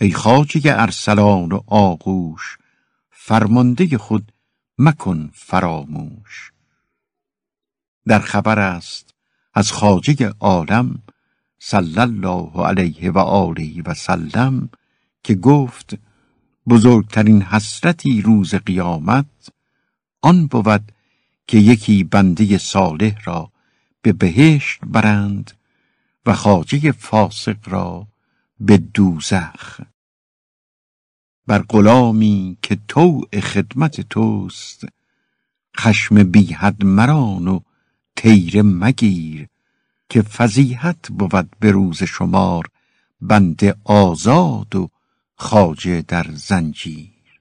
ای 0.00 0.12
خاجه 0.12 0.60
ارسلان 0.64 1.52
و 1.52 1.60
آغوش 1.66 2.58
فرمانده 3.10 3.98
خود 3.98 4.32
مکن 4.78 5.30
فراموش. 5.34 6.52
در 8.06 8.18
خبر 8.18 8.58
است 8.58 9.14
از 9.54 9.72
خاجه 9.72 10.34
عالم 10.40 11.02
صلی 11.58 11.98
الله 11.98 12.66
علیه 12.66 13.10
و 13.10 13.18
آله 13.18 13.82
و 13.86 13.94
سلم 13.94 14.68
که 15.22 15.34
گفت 15.34 15.98
بزرگترین 16.68 17.42
حسرتی 17.42 18.22
روز 18.22 18.54
قیامت 18.54 19.48
آن 20.22 20.46
بود 20.46 20.92
که 21.46 21.58
یکی 21.58 22.04
بنده 22.04 22.58
صالح 22.58 23.18
را 23.24 23.55
به 24.06 24.12
بهشت 24.12 24.80
برند 24.86 25.52
و 26.26 26.32
خاجه 26.32 26.92
فاسق 26.92 27.56
را 27.68 28.06
به 28.60 28.78
دوزخ. 28.78 29.80
بر 31.46 31.62
غلامی 31.62 32.58
که 32.62 32.78
طوع 32.88 33.40
خدمت 33.40 34.00
توست 34.00 34.84
خشم 35.78 36.22
بیحد 36.22 36.84
مران 36.84 37.48
و 37.48 37.60
تیره 38.16 38.62
مگیر 38.62 39.48
که 40.08 40.22
فضیحت 40.22 41.08
بود 41.08 41.56
به 41.60 41.70
روز 41.70 42.02
شمار 42.02 42.68
بنده 43.20 43.76
آزاد 43.84 44.76
و 44.76 44.90
خاجه 45.34 46.02
در 46.02 46.26
زنجیر. 46.34 47.40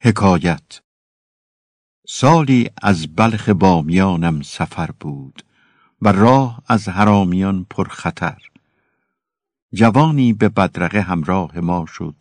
حکایت 0.00 0.81
سالی 2.06 2.70
از 2.82 3.14
بلخ 3.16 3.48
بامیانم 3.48 4.42
سفر 4.42 4.90
بود 5.00 5.42
و 6.02 6.12
راه 6.12 6.62
از 6.66 6.88
حرامیان 6.88 7.66
پرخطر. 7.70 8.38
جوانی 9.74 10.32
به 10.32 10.48
بدرقه 10.48 11.00
همراه 11.00 11.60
ما 11.60 11.86
شد. 11.86 12.14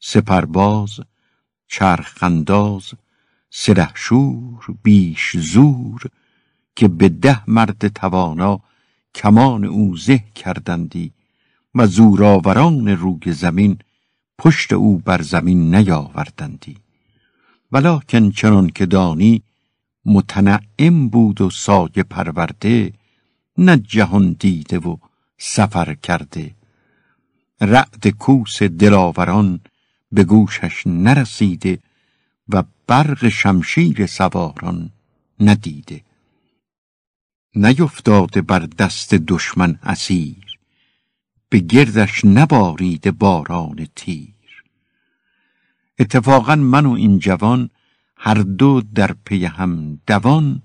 سپرباز 0.00 1.00
چرخنداز 1.68 2.92
سلحشور 3.50 4.64
بیش 4.82 5.36
زور 5.36 6.02
که 6.76 6.88
به 6.88 7.08
ده 7.08 7.50
مرد 7.50 7.88
توانا 7.88 8.60
کمان 9.14 9.64
او 9.64 9.96
زه 9.96 10.18
کردندی 10.34 11.12
و 11.74 11.86
زورآوران 11.86 12.88
روی 12.88 13.32
زمین 13.32 13.78
پشت 14.38 14.72
او 14.72 14.98
بر 14.98 15.22
زمین 15.22 15.74
نیاوردندی. 15.74 16.81
ولکن 17.72 18.30
چنان 18.30 18.70
که 18.70 18.86
دانی 18.86 19.42
متنعم 20.04 21.08
بود 21.08 21.40
و 21.40 21.50
سایه 21.50 22.02
پرورده 22.10 22.92
نه 23.58 23.76
جهان 23.76 24.36
دیده 24.38 24.78
و 24.78 24.96
سفر 25.38 25.94
کرده. 25.94 26.54
رعد 27.60 28.08
کوس 28.08 28.62
دلاوران 28.62 29.60
به 30.12 30.24
گوشش 30.24 30.86
نرسیده 30.86 31.78
و 32.48 32.62
برق 32.86 33.28
شمشیر 33.28 34.06
سواران 34.06 34.90
ندیده. 35.40 36.02
نیفتاده 37.54 38.42
بر 38.42 38.58
دست 38.58 39.14
دشمن 39.14 39.78
اسیر 39.82 40.58
به 41.48 41.58
گردش 41.58 42.24
نباریده 42.24 43.10
باران 43.10 43.86
تیر. 43.96 44.31
اتفاقا 45.98 46.56
من 46.56 46.86
و 46.86 46.92
این 46.92 47.18
جوان 47.18 47.70
هر 48.16 48.34
دو 48.34 48.82
در 48.94 49.14
پی 49.24 49.44
هم 49.44 50.00
دوان. 50.06 50.62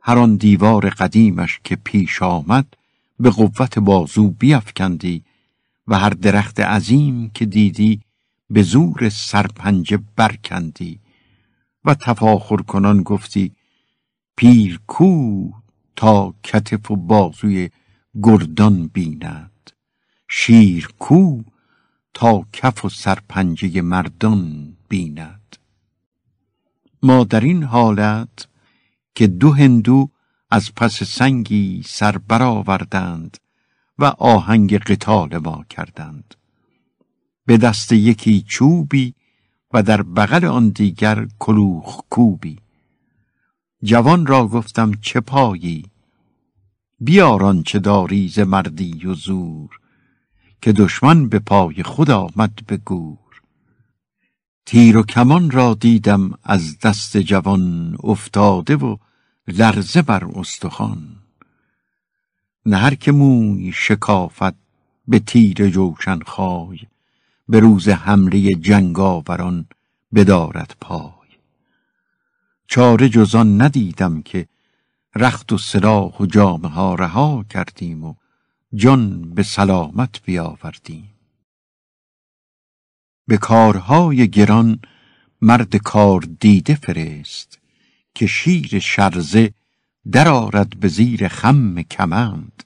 هر 0.00 0.18
آن 0.18 0.36
دیوار 0.36 0.90
قدیمش 0.90 1.60
که 1.64 1.76
پیش 1.76 2.22
آمد 2.22 2.66
به 3.20 3.30
قوت 3.30 3.78
بازو 3.78 4.30
بیافکندی 4.30 5.24
و 5.88 5.98
هر 5.98 6.10
درخت 6.10 6.60
عظیم 6.60 7.30
که 7.30 7.46
دیدی 7.46 8.00
به 8.50 8.62
زور 8.62 9.08
سرپنجه 9.08 9.98
برکندی 10.16 11.00
و 11.84 11.94
تفاخر 11.94 12.56
کنان 12.56 13.02
گفتی 13.02 13.52
پیر 14.36 14.80
کو 14.86 15.50
تا 15.96 16.34
کتف 16.44 16.90
و 16.90 16.96
بازوی 16.96 17.70
گردان 18.22 18.86
بیند. 18.86 19.70
شیر 20.28 20.88
کو 20.98 21.42
تا 22.16 22.46
کف 22.52 22.84
و 22.84 22.88
سرپنجه 22.88 23.82
مردان 23.82 24.76
بیند. 24.88 25.56
ما 27.02 27.24
در 27.24 27.40
این 27.40 27.62
حالت 27.62 28.48
که 29.14 29.26
دو 29.26 29.52
هندو 29.52 30.10
از 30.50 30.74
پس 30.74 31.02
سنگی 31.02 31.82
سر 31.86 32.18
برآوردند 32.18 33.38
و 33.98 34.04
آهنگ 34.04 34.78
قتال 34.78 35.38
ما 35.38 35.64
کردند. 35.70 36.34
به 37.46 37.56
دست 37.56 37.92
یکی 37.92 38.42
چوبی 38.42 39.14
و 39.72 39.82
در 39.82 40.02
بغل 40.02 40.44
آن 40.44 40.68
دیگر 40.68 41.28
کلوخ 41.38 42.00
کوبی. 42.10 42.58
جوان 43.82 44.26
را 44.26 44.48
گفتم 44.48 44.92
چه 45.00 45.20
پایی؟ 45.20 45.84
بیاران 47.00 47.62
چه 47.62 47.78
داری 47.78 48.28
ز 48.28 48.38
مردی 48.38 49.06
و 49.06 49.14
زور. 49.14 49.80
که 50.66 50.72
دشمن 50.72 51.28
به 51.28 51.38
پای 51.38 51.82
خود 51.82 52.10
آمد 52.10 52.58
به 52.66 52.76
گور. 52.76 53.42
تیر 54.64 54.96
و 54.96 55.02
کمان 55.02 55.50
را 55.50 55.74
دیدم 55.74 56.38
از 56.44 56.78
دست 56.78 57.16
جوان 57.16 57.96
افتاده 58.02 58.76
و 58.76 58.96
لرزه 59.48 60.02
بر 60.02 60.24
استخوان. 60.24 61.16
نه 62.66 62.76
هر 62.76 62.94
که 62.94 63.12
موی 63.12 63.72
شکافت 63.72 64.54
به 65.08 65.18
تیر 65.18 65.70
جوشن 65.70 66.18
خای 66.20 66.78
به 67.48 67.60
روز 67.60 67.88
حمله 67.88 68.54
جنگاوران 68.54 69.66
بدارد 70.14 70.76
پای. 70.80 71.30
چاره 72.68 73.08
جزان 73.08 73.62
ندیدم 73.62 74.22
که 74.22 74.46
رخت 75.16 75.52
و 75.52 75.58
سلاح 75.58 76.18
و 76.20 76.26
جامه 76.26 76.68
ها 76.68 76.94
رها 76.94 77.44
کردیم 77.50 78.04
و 78.04 78.14
جان 78.76 79.34
به 79.34 79.42
سلامت 79.42 80.22
بیاوردیم. 80.24 81.10
به 83.28 83.38
کارهای 83.38 84.28
گران 84.28 84.80
مرد 85.42 85.76
کار 85.76 86.20
دیده 86.40 86.74
فرست 86.74 87.58
که 88.14 88.26
شیر 88.26 88.78
شرزه 88.78 89.52
درآرد 90.12 90.80
به 90.80 90.88
زیر 90.88 91.28
خم 91.28 91.82
کمند. 91.82 92.62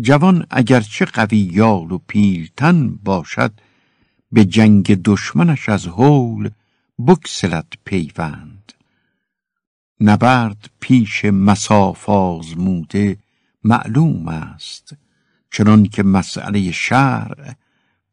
جوان 0.00 0.46
اگرچه 0.50 1.04
قوی 1.04 1.38
یال 1.38 1.92
و 1.92 1.98
پیلتن 1.98 2.88
باشد 3.04 3.52
به 4.32 4.44
جنگ 4.44 5.02
دشمنش 5.02 5.68
از 5.68 5.86
هول 5.86 6.50
بکسلت 7.06 7.72
پیوند. 7.84 8.72
نبرد 10.00 10.70
پیش 10.80 11.24
مساف 11.24 12.08
آزموده 12.08 13.16
معلوم 13.64 14.28
است 14.28 14.96
چنان 15.50 15.86
که 15.86 16.02
مسئله 16.02 16.72
شرع 16.72 17.54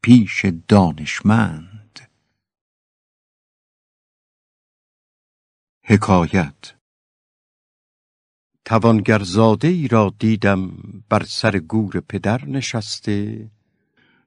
پیش 0.02 0.46
دانشمند. 0.68 2.00
حکایت 5.84 6.74
توانگرزاده 8.64 9.68
ای 9.68 9.88
را 9.88 10.14
دیدم 10.18 10.70
بر 11.08 11.24
سر 11.24 11.58
گور 11.58 12.00
پدر 12.00 12.44
نشسته 12.44 13.50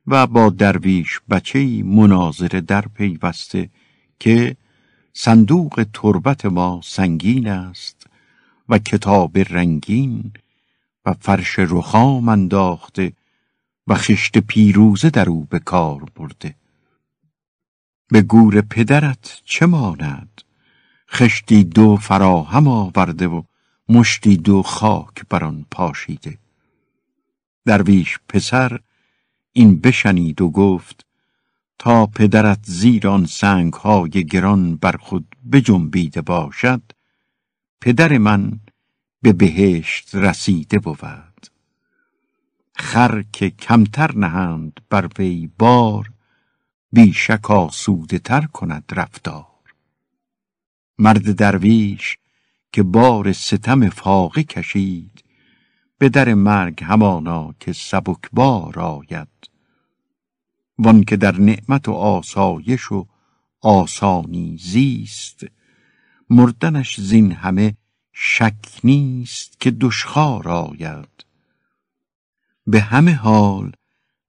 و 0.07 0.27
با 0.27 0.49
درویش 0.49 1.19
بچه 1.29 1.59
ای 1.59 1.81
مناظره 1.81 2.61
در 2.61 2.81
پیوسته 2.81 3.69
که 4.19 4.57
صندوق 5.13 5.85
تربت 5.93 6.45
ما 6.45 6.81
سنگین 6.83 7.47
است 7.47 8.07
و 8.69 8.77
کتاب 8.77 9.37
رنگین 9.37 10.33
و 11.05 11.13
فرش 11.13 11.59
رخام 11.59 12.29
انداخته 12.29 13.13
و 13.87 13.95
خشت 13.95 14.37
پیروزه 14.37 15.09
در 15.09 15.29
او 15.29 15.45
به 15.45 15.59
کار 15.59 16.03
برده. 16.15 16.55
به 18.07 18.21
گور 18.21 18.61
پدرت 18.61 19.41
چه 19.45 19.65
ماند؟ 19.65 20.41
خشتی 21.09 21.63
دو 21.63 21.95
فراهم 21.95 22.67
آورده 22.67 23.27
و 23.27 23.43
مشتی 23.89 24.37
دو 24.37 24.63
خاک 24.63 25.23
بر 25.29 25.43
آن 25.43 25.65
پاشیده. 25.71 26.37
درویش 27.65 28.19
پسر 28.29 28.79
این 29.53 29.79
بشنید 29.79 30.41
و 30.41 30.49
گفت 30.49 31.05
تا 31.79 32.05
پدرت 32.05 32.59
زیر 32.63 33.07
آن 33.07 33.25
سنگ 33.25 33.73
های 33.73 34.09
گران 34.09 34.75
بر 34.75 34.95
خود 34.97 35.35
بجنبیده 35.51 36.21
باشد 36.21 36.81
پدر 37.81 38.17
من 38.17 38.59
به 39.21 39.33
بهشت 39.33 40.15
رسیده 40.15 40.79
بود. 40.79 41.47
خر 42.75 43.23
که 43.33 43.49
کمتر 43.49 44.15
نهند 44.15 44.79
بر 44.89 45.09
وی 45.19 45.49
بار 45.57 46.11
بیشک 46.91 47.51
آسوده 47.51 48.19
تر 48.19 48.41
کند 48.41 48.83
رفتار. 48.95 49.45
مرد 50.97 51.35
درویش 51.35 52.17
که 52.73 52.83
بار 52.83 53.33
ستم 53.33 53.89
فاقه 53.89 54.43
کشید 54.43 55.23
به 55.97 56.09
در 56.09 56.33
مرگ 56.33 56.83
همانا 56.83 57.55
که 57.59 57.73
سبکبار 57.73 58.79
آید. 58.79 59.27
وان 60.77 61.03
که 61.03 61.17
در 61.17 61.39
نعمت 61.39 61.87
و 61.87 61.91
آسایش 61.91 62.91
و 62.91 63.07
آسانی 63.61 64.57
زیست 64.57 65.45
مردنش 66.29 67.01
زین 67.01 67.31
همه 67.31 67.77
شک 68.13 68.79
نیست 68.83 69.59
که 69.59 69.71
دشخار 69.71 70.49
آید. 70.49 71.25
به 72.67 72.81
همه 72.81 73.13
حال 73.13 73.71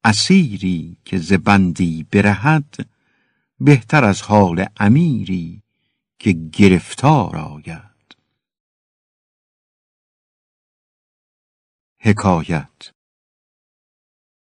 اسیری 0.04 0.96
که 1.04 1.18
ز 1.18 1.32
بندی 1.32 2.06
برهد 2.10 2.88
بهتر 3.60 4.04
از 4.04 4.22
حال 4.22 4.66
امیری 4.76 5.62
که 6.18 6.32
گرفتار 6.32 7.36
آید. 7.36 8.16
حکایت 11.98 12.92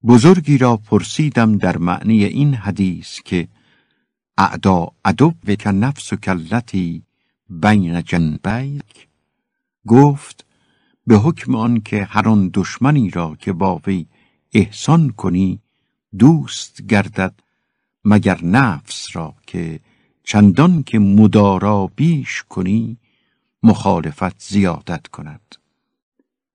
بزرگی 0.03 0.57
را 0.57 0.77
پرسیدم 0.77 1.57
در 1.57 1.77
معنی 1.77 2.23
این 2.23 2.53
حدیث 2.53 3.21
که 3.21 3.47
اعدا 4.37 4.91
عدو 5.05 5.33
و 5.65 5.71
نفس 5.71 6.13
و 6.13 6.15
کلتی 6.15 7.03
بین 7.49 8.01
جنبیک 8.01 9.08
گفت 9.87 10.45
به 11.07 11.17
حکم 11.17 11.55
آن 11.55 11.81
که 11.81 12.03
هر 12.03 12.29
آن 12.29 12.51
دشمنی 12.53 13.09
را 13.09 13.35
که 13.39 13.53
با 13.53 13.81
وی 13.87 14.05
احسان 14.53 15.09
کنی 15.09 15.61
دوست 16.17 16.81
گردد 16.81 17.33
مگر 18.05 18.43
نفس 18.43 19.15
را 19.15 19.35
که 19.47 19.79
چندان 20.23 20.83
که 20.83 20.99
مدارا 20.99 21.87
بیش 21.87 22.43
کنی 22.43 22.97
مخالفت 23.63 24.41
زیادت 24.41 25.07
کند. 25.07 25.55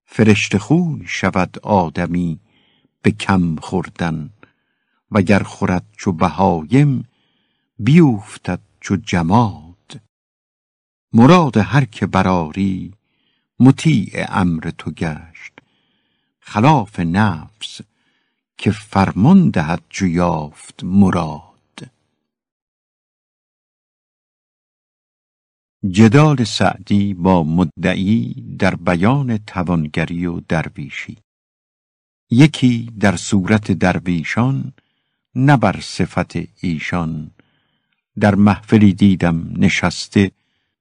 فرشت 0.05 0.57
خوی 0.57 1.03
شود 1.07 1.59
آدمی 1.59 2.39
به 3.01 3.11
کم 3.11 3.55
خوردن 3.55 4.29
وگر 5.11 5.43
خورد 5.43 5.85
چو 5.97 6.11
بهایم 6.11 7.07
بیوفتد 7.79 8.61
چو 8.79 8.95
جماد. 8.95 10.01
مراد 11.13 11.57
هر 11.57 11.85
که 11.85 12.07
براری 12.07 12.93
مطیع 13.59 14.25
امر 14.29 14.71
تو 14.77 14.91
گشت. 14.91 15.53
خلاف 16.39 16.99
نفس 16.99 17.81
که 18.57 18.71
فرمان 18.71 19.49
دهد 19.49 19.81
چو 19.89 20.07
یافت 20.07 20.83
مراد. 20.83 21.55
جدال 25.91 26.43
سعدی 26.43 27.13
با 27.13 27.43
مدعی 27.43 28.33
در 28.59 28.75
بیان 28.75 29.37
توانگری 29.37 30.25
و 30.25 30.39
درویشی. 30.39 31.17
یکی 32.29 32.91
در 32.99 33.15
صورت 33.15 33.71
درویشان 33.71 34.73
نه 35.35 35.57
بر 35.57 35.79
صفت 35.79 36.33
ایشان. 36.59 37.31
در 38.19 38.35
محفلی 38.35 38.93
دیدم 38.93 39.53
نشسته 39.57 40.31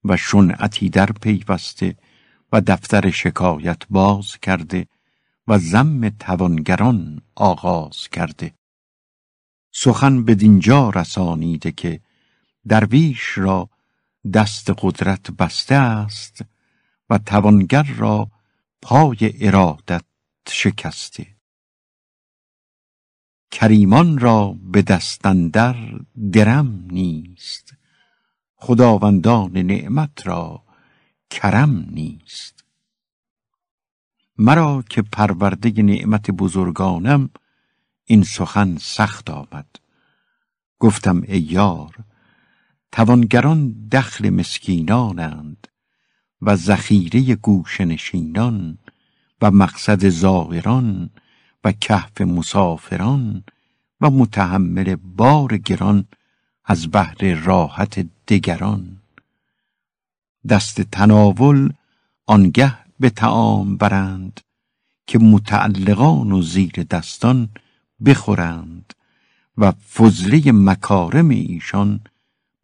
و 0.05 0.17
شنعتی 0.17 0.89
در 0.89 1.13
پیوسته. 1.13 1.97
و 2.55 2.61
دفتر 2.61 3.11
شکایت 3.11 3.83
باز 3.91 4.37
کرده 4.37 4.87
و 5.49 5.59
زم 5.59 6.09
توانگران 6.09 7.23
آغاز 7.35 8.09
کرده. 8.09 8.55
سخن 9.73 10.25
به 10.25 10.35
دینجا 10.35 10.91
رسانیده 10.91 11.73
که 11.73 12.01
درویش 12.69 13.39
را 13.39 13.71
دست 14.35 14.71
قدرت 14.79 15.31
بسته 15.31 15.75
است 15.75 16.45
و 17.11 17.19
توانگر 17.19 17.83
را 17.83 18.31
پای 18.83 19.33
ارادت 19.41 20.05
شکسته. 20.49 21.27
کریمان 23.51 24.19
را 24.19 24.57
به 24.63 24.83
دستندر 24.83 25.77
درم 26.33 26.87
نیست. 26.91 27.75
خداوندان 28.57 29.57
نعمت 29.57 30.27
را 30.27 30.64
کرم 31.35 31.87
نیست. 31.91 32.65
مرا 34.39 34.85
که 34.91 35.03
پرورده 35.03 35.83
نعمت 35.83 36.31
بزرگانم 36.31 37.31
این 38.05 38.23
سخن 38.23 38.77
سخت 38.77 39.31
آمد. 39.31 39.67
گفتم 40.79 41.23
ای 41.29 41.39
یار 41.39 41.95
توانگران 42.93 43.89
دخل 43.93 44.31
مسکینانند 44.31 45.69
و 46.43 46.57
ذخیره 46.57 47.35
گوش 47.35 47.81
نشینان 47.81 48.79
و 49.43 49.51
مقصد 49.51 50.09
زائران 50.09 51.11
و 51.65 51.73
کهف 51.73 52.21
مسافران 52.21 53.45
و 54.01 54.11
متحمل 54.11 54.97
بار 54.97 55.57
گران 55.57 56.05
از 56.65 56.91
بهر 56.91 57.35
راحت 57.35 58.07
دگران. 58.29 59.04
دست 60.49 60.81
تناول 60.81 61.73
آنگه 62.27 62.79
به 63.01 63.11
تعام 63.11 63.77
برند 63.77 64.41
که 65.07 65.19
متعلقان 65.19 66.33
و 66.33 66.43
زیر 66.43 66.83
دستان 66.91 67.49
بخورند 68.05 68.95
و 69.59 69.73
فضله 69.73 70.53
مکارم 70.53 71.29
ایشان 71.29 72.01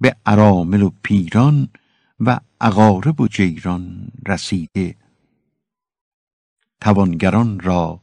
به 0.00 0.16
ارامل 0.26 0.82
و 0.82 0.90
پیران 1.02 1.68
و 2.20 2.40
اقارب 2.60 3.20
و 3.20 3.28
جیران 3.28 4.08
رسیده. 4.28 4.96
توانگران 6.80 7.60
را 7.60 8.00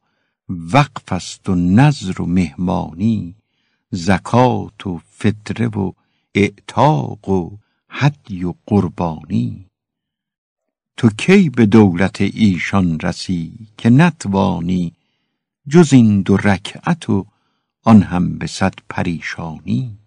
وقف 0.50 1.12
است 1.12 1.50
و 1.50 1.56
نظر 1.56 2.22
و 2.22 2.26
مهمانی 2.26 3.36
زکات 3.92 4.88
و 4.88 5.02
فطره 5.10 5.68
و 5.68 5.92
اعتاق 6.36 7.30
و 7.30 7.58
حدی 7.88 8.44
و 8.44 8.54
قربانی. 8.66 9.67
تو 10.98 11.10
کی 11.10 11.50
به 11.50 11.66
دولت 11.66 12.22
ایشان 12.22 13.00
رسی 13.00 13.54
که 13.78 13.90
نتوانی 13.90 14.94
جز 15.70 15.94
این 15.94 16.22
دو 16.22 16.38
رکعت 16.38 17.10
و 17.10 17.26
آن 17.84 18.02
هم 18.02 18.38
به 18.38 18.48
صد 18.48 18.74
پریشانی؟ 18.90 19.98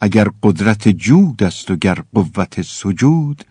اگر 0.00 0.28
قدرت 0.42 0.88
جود 0.88 1.42
است 1.42 1.70
و 1.70 1.76
گر 1.76 1.98
قوت 2.14 2.62
سجود 2.62 3.44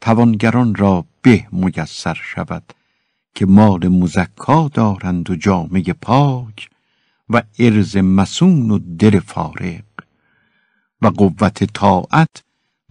توانگران 0.00 0.74
را 0.74 1.04
به 1.22 1.46
میسر 1.52 2.18
شود 2.22 2.72
که 3.34 3.46
مال 3.46 3.88
مزکا 3.88 4.68
دارند 4.68 5.30
و 5.30 5.34
جامعه 5.34 5.92
پاک 5.92 6.70
و 7.28 7.42
ارز 7.58 7.96
مسون 7.96 8.70
و 8.70 8.78
دل 8.78 9.20
فارق 9.20 9.84
و 11.02 11.06
قوت 11.06 11.64
طاعت 11.64 12.42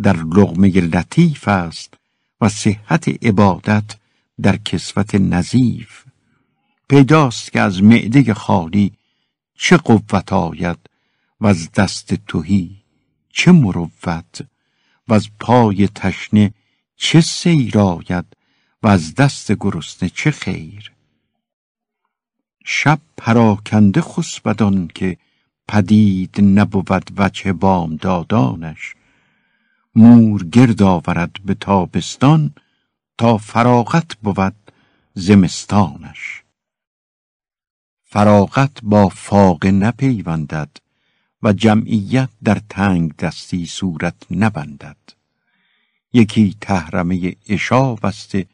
در 0.02 0.17
لغمه 0.17 0.69
لطیف 0.69 1.48
است 1.48 1.99
و 2.41 2.49
صحت 2.49 3.25
عبادت 3.25 3.95
در 4.41 4.58
کسوت 4.58 5.15
نظیف. 5.15 6.06
پیداست 6.89 7.52
که 7.52 7.62
از 7.62 7.84
معده 7.84 8.34
خالی 8.34 8.93
چه 9.56 9.78
قوت 9.78 10.34
آید 10.34 10.78
و 11.41 11.47
از 11.47 11.71
دست 11.71 12.13
توهی 12.13 12.75
چه 13.30 13.52
مروت 13.52 14.41
و 15.08 15.13
از 15.13 15.28
پای 15.39 15.88
تشنه 15.88 16.54
چه 16.95 17.21
سیر 17.21 17.80
آید 17.80 18.25
و 18.84 18.88
از 18.88 19.15
دست 19.15 19.52
گرسنه 19.52 20.10
چه 20.10 20.32
خیر. 20.32 20.91
شب 22.65 22.99
پراکنده 23.17 24.02
خسبدان 24.02 24.88
که 24.88 25.17
پدید 25.67 26.41
نبود 26.41 27.12
وجه 27.17 27.54
بام 27.54 27.95
دادانش 27.95 28.95
مور 29.96 30.44
گرد 30.44 30.82
آورد 30.82 31.36
به 31.46 31.54
تابستان 31.54 32.52
تا 33.18 33.38
فراغت 33.38 34.16
بود 34.16 34.56
زمستانش. 35.14 36.44
فراغت 38.04 38.72
با 38.84 39.10
فاقه 39.10 39.72
نپیوندد 39.72 40.70
و 41.44 41.54
جمعیت 41.54 42.30
در 42.44 42.62
تنگ 42.70 43.16
دستی 43.16 43.66
صورت 43.66 44.16
نبندد. 44.32 44.98
یکی 46.14 46.56
تهرمه 46.62 47.36
اشا 47.48 47.96
بسته 47.96 48.46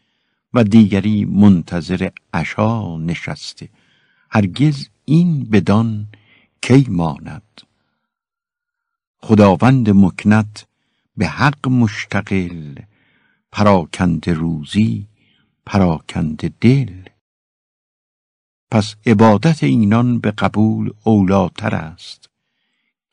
و 0.54 0.64
دیگری 0.64 1.26
منتظر 1.26 2.10
عشا 2.34 2.98
نشسته. 2.98 3.70
هرگز 4.32 4.88
این 5.06 5.44
بدان 5.44 6.08
کی 6.62 6.86
ماند؟ 6.90 7.62
خداوند 9.22 9.90
مکنت 9.90 10.66
به 11.18 11.28
حق 11.28 11.68
مشتقل 11.68 12.76
پراکند 13.52 14.30
روزی 14.30 15.08
پراکند 15.66 16.60
دل. 16.60 17.04
پس 18.72 18.96
عبادت 19.06 19.64
اینان 19.64 20.20
به 20.20 20.32
قبول 20.32 20.94
اولاتر 21.04 21.76
است 21.76 22.30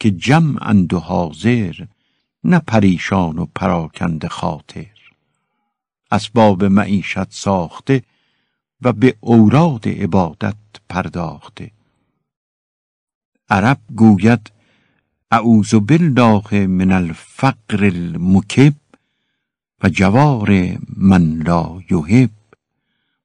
که 0.00 0.11
جمع 0.11 0.72
و 0.94 0.98
حاضر 0.98 1.86
نه 2.44 2.59
پریشان 2.59 3.38
و 3.38 3.46
پراکند 3.55 4.26
خاطر. 4.26 4.98
اسباب 6.11 6.64
معیشت 6.64 7.32
ساخته 7.32 8.03
و 8.82 8.92
به 8.92 9.16
اوراد 9.20 9.88
عبادت 9.88 10.57
پرداخته. 10.88 11.70
عرب 13.48 13.80
گوید 13.96 14.53
اعوذ 15.35 15.74
بالله 15.74 16.66
من 16.66 16.93
الفقر 16.93 17.85
المکب 17.85 18.74
و 19.83 19.89
جوار 19.89 20.78
من 20.97 21.43
لا 21.47 21.80
یحب. 21.91 22.30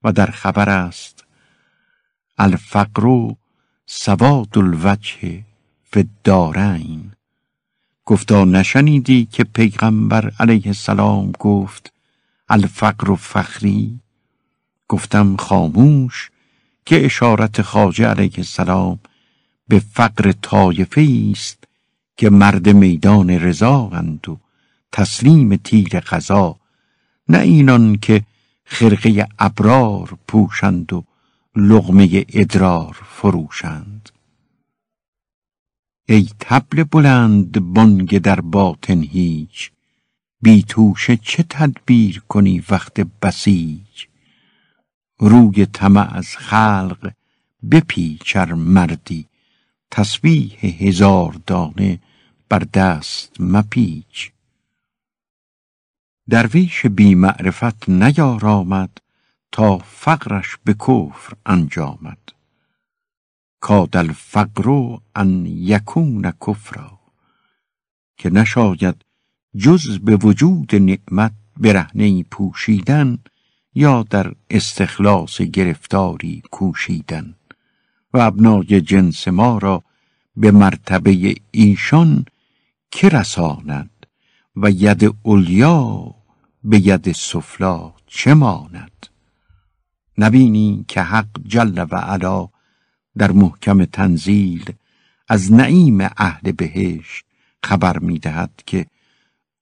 و 0.04 0.12
در 0.12 0.26
خبر 0.26 0.70
است 0.70 1.24
الفقر 2.38 3.34
سواد 3.86 4.58
الوجه 4.58 5.44
فی 5.92 6.00
الدارین. 6.00 7.12
گفتا 8.06 8.46
نشنیدی 8.46 9.26
که 9.26 9.44
پیغمبر 9.44 10.32
علیه 10.40 10.68
السلام 10.68 11.32
گفت 11.40 11.94
الفقر 12.50 13.12
و 13.12 13.16
فخری؟ 13.16 14.00
گفتم 14.88 15.36
خاموش 15.36 16.32
که 16.86 17.06
اشارت 17.06 17.62
خاجه 17.62 18.08
علیه 18.08 18.38
السلام 18.38 19.00
به 19.68 19.80
فقر 19.80 20.32
طایفه 20.32 21.32
است 21.32 21.57
که 22.18 22.30
مرد 22.30 22.70
میدان 22.70 23.30
رضااند 23.30 24.30
و 24.30 24.40
تسلیم 24.92 25.56
تیر 25.56 26.00
قضا. 26.00 26.56
نه 27.30 27.40
اینان 27.40 27.98
که 27.98 28.24
خرقه 28.66 29.28
ابرار 29.40 30.18
پوشند 30.28 30.94
و 30.94 31.04
لغمه 31.56 32.26
ادرار 32.34 32.98
فروشند. 33.06 34.10
ای 36.10 36.30
تبل 36.40 36.84
بلند 36.84 37.60
بانگ 37.74 38.18
در 38.18 38.42
باطن 38.42 39.02
هیچ 39.02 39.72
بی 40.42 40.64
توشه 40.64 41.18
چه 41.18 41.44
تدبیر 41.50 42.24
کنی 42.28 42.64
وقت 42.70 43.02
بسیج؟ 43.02 44.06
روی 45.20 45.66
طمع 45.66 46.14
از 46.14 46.38
خلق 46.38 47.12
بپیچر 47.72 48.54
مردی 48.54 49.26
تسبیح 49.92 50.58
هزار 50.80 51.40
دانه 51.48 52.00
بر 52.50 52.60
دست 52.60 53.42
مپیچ. 53.42 54.32
درویش 56.30 56.86
بی 56.86 57.16
معرفت 57.16 57.90
نیارامد 57.90 58.98
تا 59.52 59.78
فقرش 59.78 60.58
به 60.64 60.74
کفر 60.74 61.34
انجامد. 61.46 62.18
کاد 63.60 63.98
الفقر 63.98 64.98
ان 65.16 65.46
یکون 65.46 66.32
کفرا 66.48 67.00
که 68.18 68.30
نشاید 68.30 69.06
جز 69.58 70.00
به 70.00 70.16
وجود 70.16 70.76
نعمت 70.76 71.34
برهنه 71.58 72.24
پوشیدن 72.24 73.18
یا 73.76 74.04
در 74.04 74.34
استخلاص 74.50 75.42
گرفتاری 75.42 76.42
کوشیدن. 76.52 77.36
و 78.14 78.18
ابنای 78.20 78.82
جنس 78.82 79.28
ما 79.28 79.58
را 79.58 79.84
به 80.38 80.52
مرتبه 80.52 81.36
ایشان 81.52 82.26
که 82.92 83.10
رساند 83.10 84.06
و 84.56 84.72
ید 84.72 85.16
اولیا 85.24 86.16
به 86.64 86.88
ید 86.88 87.12
سفلا 87.12 87.94
چه 88.08 88.34
ماند؟ 88.34 89.08
نبینی 90.18 90.86
که 90.88 91.02
حق 91.02 91.28
جل 91.46 91.86
و 91.92 91.96
علا 91.96 92.50
در 93.18 93.32
محکم 93.32 93.86
تنزیل 93.86 94.74
از 95.28 95.52
نعیم 95.54 96.02
اهل 96.02 96.52
بهشت 96.52 97.26
خبر 97.64 98.00
می‌دهد 98.00 98.64
که 98.66 98.86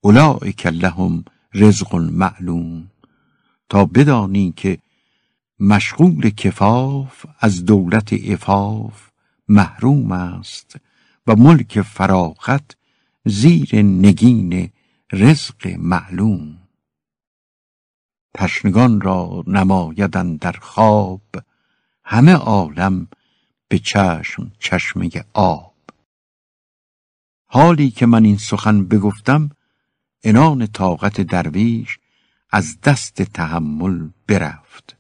اولئک 0.02 0.68
لهم 0.68 1.26
رزق 1.54 1.96
معلوم. 1.96 2.92
تا 3.70 3.86
بدانی 3.86 4.54
که 4.58 4.78
مشغول 5.60 6.30
کفاف 6.30 7.26
از 7.40 7.66
دولت 7.66 8.14
افاف 8.14 9.10
محروم 9.48 10.12
است 10.12 10.76
و 11.28 11.36
ملک 11.36 11.82
فراغت 11.82 12.76
زیر 13.26 13.76
نگین 13.76 14.70
رزق 15.12 15.68
معلوم. 15.68 16.58
تشنگان 18.34 19.02
را 19.02 19.44
نمایدن 19.48 20.36
در 20.36 20.52
خواب 20.52 21.22
همه 22.04 22.34
عالم 22.34 23.08
به 23.68 23.80
چشم 23.80 24.52
چشمه 24.60 25.10
آب. 25.34 25.76
حالی 27.46 27.92
که 27.92 28.06
من 28.06 28.26
این 28.26 28.38
سخن 28.38 28.86
بگفتم 28.86 29.50
انان 30.24 30.68
طاقت 30.68 31.22
درویش 31.22 32.00
از 32.50 32.82
دست 32.82 33.22
تحمل 33.22 34.10
برفت. 34.28 34.98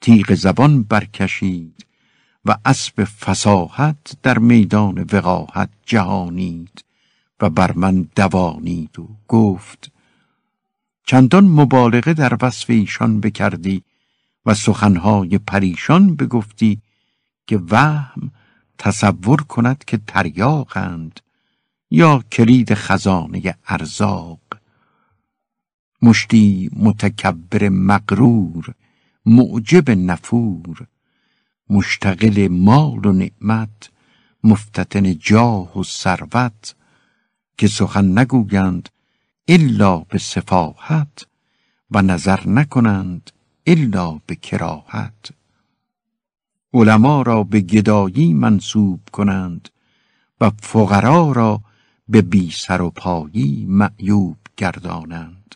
تیغ 0.00 0.34
زبان 0.34 0.82
برکشید 0.82 1.86
و 2.48 2.56
اسب 2.64 3.04
فساحت 3.04 4.16
در 4.22 4.38
میدان 4.38 5.06
وقاحت 5.12 5.70
جهانید 5.86 6.84
و 7.40 7.50
بر 7.50 7.72
من 7.72 8.08
دوانید 8.16 8.98
و 8.98 9.08
گفت 9.28 9.90
چندان 11.06 11.44
مبالغه 11.44 12.14
در 12.14 12.36
وصف 12.42 12.70
ایشان 12.70 13.20
بکردی 13.20 13.82
و 14.46 14.54
سخنهای 14.54 15.38
پریشان 15.38 16.16
بگفتی 16.16 16.80
که 17.46 17.60
وهم 17.70 18.30
تصور 18.78 19.42
کند 19.42 19.84
که 19.84 20.00
تریاقند 20.06 21.20
یا 21.90 22.24
کلید 22.32 22.74
خزانه 22.74 23.54
ارزاق. 23.66 24.40
مشتی 26.02 26.70
متکبر 26.76 27.68
مغرور 27.68 28.74
معجب 29.26 29.90
نفور 29.90 30.86
مشتغل 31.70 32.48
مال 32.48 33.06
و 33.06 33.12
نعمت 33.12 33.90
مفتتن 34.44 35.18
جاه 35.18 35.78
و 35.78 35.84
ثروت 35.84 36.74
که 37.58 37.68
سخن 37.68 38.18
نگویند 38.18 38.88
الا 39.48 39.98
به 39.98 40.18
سفاحت 40.18 41.26
و 41.90 42.02
نظر 42.02 42.48
نکنند 42.48 43.30
الا 43.66 44.20
به 44.26 44.34
کراهت. 44.34 45.30
علما 46.74 47.22
را 47.22 47.44
به 47.44 47.60
گدایی 47.60 48.34
منصوب 48.34 49.00
کنند 49.12 49.68
و 50.40 50.50
فقرا 50.60 51.32
را 51.32 51.60
به 52.08 52.22
بی 52.22 52.50
سر 52.50 52.82
و 52.82 52.90
پایی 52.90 53.66
معیوب 53.68 54.36
گردانند 54.56 55.54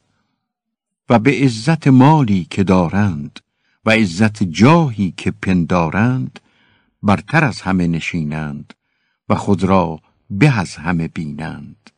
و 1.08 1.18
به 1.18 1.30
عزت 1.30 1.88
مالی 1.88 2.46
که 2.50 2.64
دارند 2.64 3.40
و 3.84 3.90
عزت 3.90 4.42
جاهی 4.42 5.14
که 5.16 5.30
پندارند 5.30 6.40
برتر 7.02 7.44
از 7.44 7.60
همه 7.60 7.86
نشینند 7.86 8.74
و 9.28 9.34
خود 9.34 9.64
را 9.64 10.00
به 10.30 10.58
از 10.58 10.76
همه 10.76 11.08
بینند. 11.08 11.90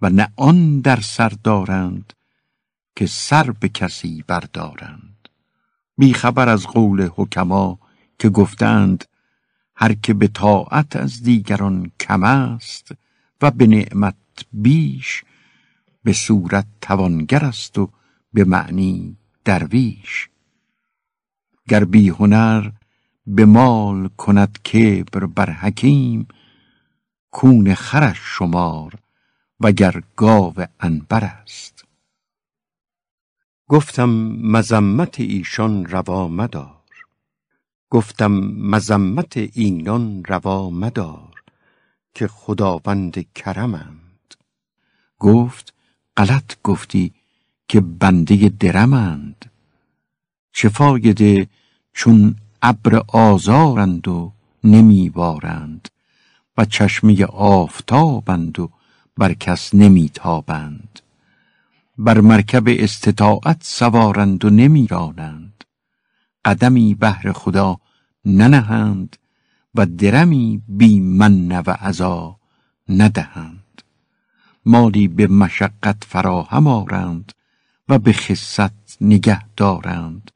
و 0.00 0.10
نه 0.10 0.28
آن 0.36 0.80
در 0.80 1.00
سر 1.00 1.28
دارند 1.28 2.12
که 2.96 3.06
سر 3.06 3.50
به 3.50 3.68
کسی 3.68 4.24
بردارند. 4.26 5.28
خبر 6.14 6.48
از 6.48 6.66
قول 6.66 7.08
حکما 7.16 7.78
که 8.18 8.28
گفتند 8.28 9.04
هر 9.76 9.94
که 9.94 10.14
به 10.14 10.28
طاعت 10.28 10.96
از 10.96 11.22
دیگران 11.22 11.92
کم 12.00 12.22
است 12.22 12.92
و 13.42 13.50
به 13.50 13.66
نعمت 13.66 14.14
بیش 14.52 15.24
به 16.04 16.12
صورت 16.12 16.66
توانگر 16.80 17.44
است 17.44 17.78
و 17.78 17.90
به 18.32 18.44
معنی 18.44 19.16
درویش. 19.44 20.28
گر 21.68 21.84
بی 21.84 22.08
هنر 22.08 22.70
به 23.26 23.44
مال 23.44 24.08
کند 24.08 24.58
کبر 24.62 25.26
بر 25.26 25.50
حکیم 25.50 26.28
کون 27.30 27.74
خرش 27.74 28.18
شمار 28.22 28.94
وگر 29.60 30.02
گاو 30.16 30.54
انبر 30.80 31.24
است. 31.24 31.84
گفتم 33.68 34.10
مذمت 34.42 35.20
ایشان 35.20 35.86
روا 35.86 36.28
مدار 36.28 36.84
گفتم 37.90 38.32
مذمت 38.72 39.36
اینان 39.36 40.24
روا 40.24 40.70
مدار 40.70 41.42
که 42.14 42.28
خداوند 42.28 43.32
کرمند. 43.32 44.34
گفت 45.18 45.74
غلط 46.16 46.56
گفتی 46.64 47.14
که 47.68 47.80
بنده 47.80 48.48
درمند. 48.48 49.50
چه 50.54 50.68
فایده 50.68 51.48
چون 51.92 52.36
ابر 52.62 53.02
آزارند 53.08 54.08
و 54.08 54.32
نمیبارند 54.64 55.88
و 56.58 56.64
چشمه 56.64 57.24
آفتابند 57.24 58.58
و 58.58 58.70
بر 59.16 59.34
کس 59.34 59.74
نمیتابند. 59.74 61.00
بر 61.98 62.20
مرکب 62.20 62.62
استطاعت 62.66 63.56
سوارند 63.60 64.44
و 64.44 64.50
نمیرانند. 64.50 65.64
قدمی 66.44 66.94
بهر 66.94 67.32
خدا 67.32 67.80
ننهند 68.24 69.16
و 69.74 69.86
درمی 69.86 70.62
بی 70.68 71.00
من 71.00 71.52
و 71.52 71.70
عذا 71.70 72.36
ندهند. 72.88 73.82
مالی 74.66 75.08
به 75.08 75.26
مشقت 75.26 76.04
فراهم 76.04 76.66
آرند 76.66 77.32
و 77.88 77.98
به 77.98 78.12
خصت 78.12 79.02
نگه 79.02 79.42
دارند. 79.56 80.30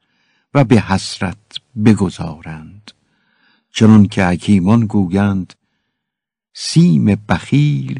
به 0.63 0.81
حسرت 0.81 1.37
بگذارند. 1.85 2.91
چنان 3.71 4.07
که 4.07 4.25
حکیمان 4.25 4.85
گویند 4.85 5.53
سیم 6.53 7.05
بخیل 7.05 7.99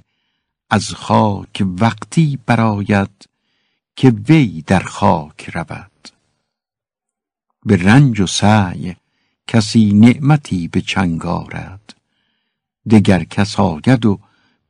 از 0.69 0.93
خاک 0.93 1.63
وقتی 1.79 2.39
براید 2.45 3.29
که 3.95 4.09
وی 4.09 4.63
در 4.67 4.79
خاک 4.79 5.49
رود. 5.49 6.09
به 7.65 7.77
رنج 7.77 8.19
و 8.19 8.27
سعی 8.27 8.95
کسی 9.47 9.93
نعمتی 9.93 10.67
به 10.67 10.81
چنگ 10.81 11.25
آرد. 11.25 11.95
دگر 12.89 13.23
کس 13.23 13.59
آید 13.59 14.05
و 14.05 14.19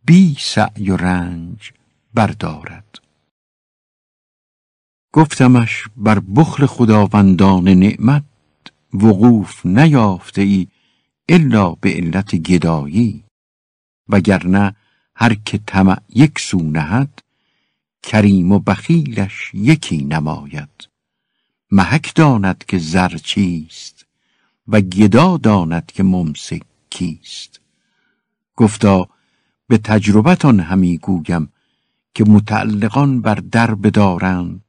بی 0.06 0.36
سعی 0.40 0.90
و 0.90 0.98
رنج 0.98 1.72
بردارد. 2.14 3.00
گفتمش 5.14 5.84
بر 5.98 6.20
بخل 6.20 6.66
خداوندان 6.66 7.68
نعمت 7.70 8.24
وقوف 8.94 9.66
نیافته 9.66 10.42
ای 10.42 10.68
الا 11.30 11.72
به 11.72 11.94
علت 11.94 12.36
گدایی. 12.36 13.24
وگرنه 14.10 14.76
هر 15.16 15.34
که 15.34 15.60
طمع 15.66 15.98
یک 16.10 16.40
سو 16.40 16.62
نهد 16.64 17.22
کریم 18.04 18.52
و 18.52 18.60
بخیلش 18.60 19.52
یکی 19.54 19.98
نماید. 19.98 20.88
محک 21.72 22.16
داند 22.16 22.64
که 22.68 22.78
زر 22.78 23.18
چیست 23.18 24.06
و 24.68 24.82
گدا 24.82 25.38
داند 25.38 25.86
که 25.86 26.04
ممسک 26.04 26.62
کیست. 26.90 27.60
گفتا 28.56 29.10
به 29.68 29.78
تجربتان 29.78 30.60
همی 30.60 30.98
گویم 30.98 31.52
که 32.14 32.24
متعلقان 32.24 33.22
بر 33.22 33.36
در 33.36 33.76
بدارند 33.76 34.62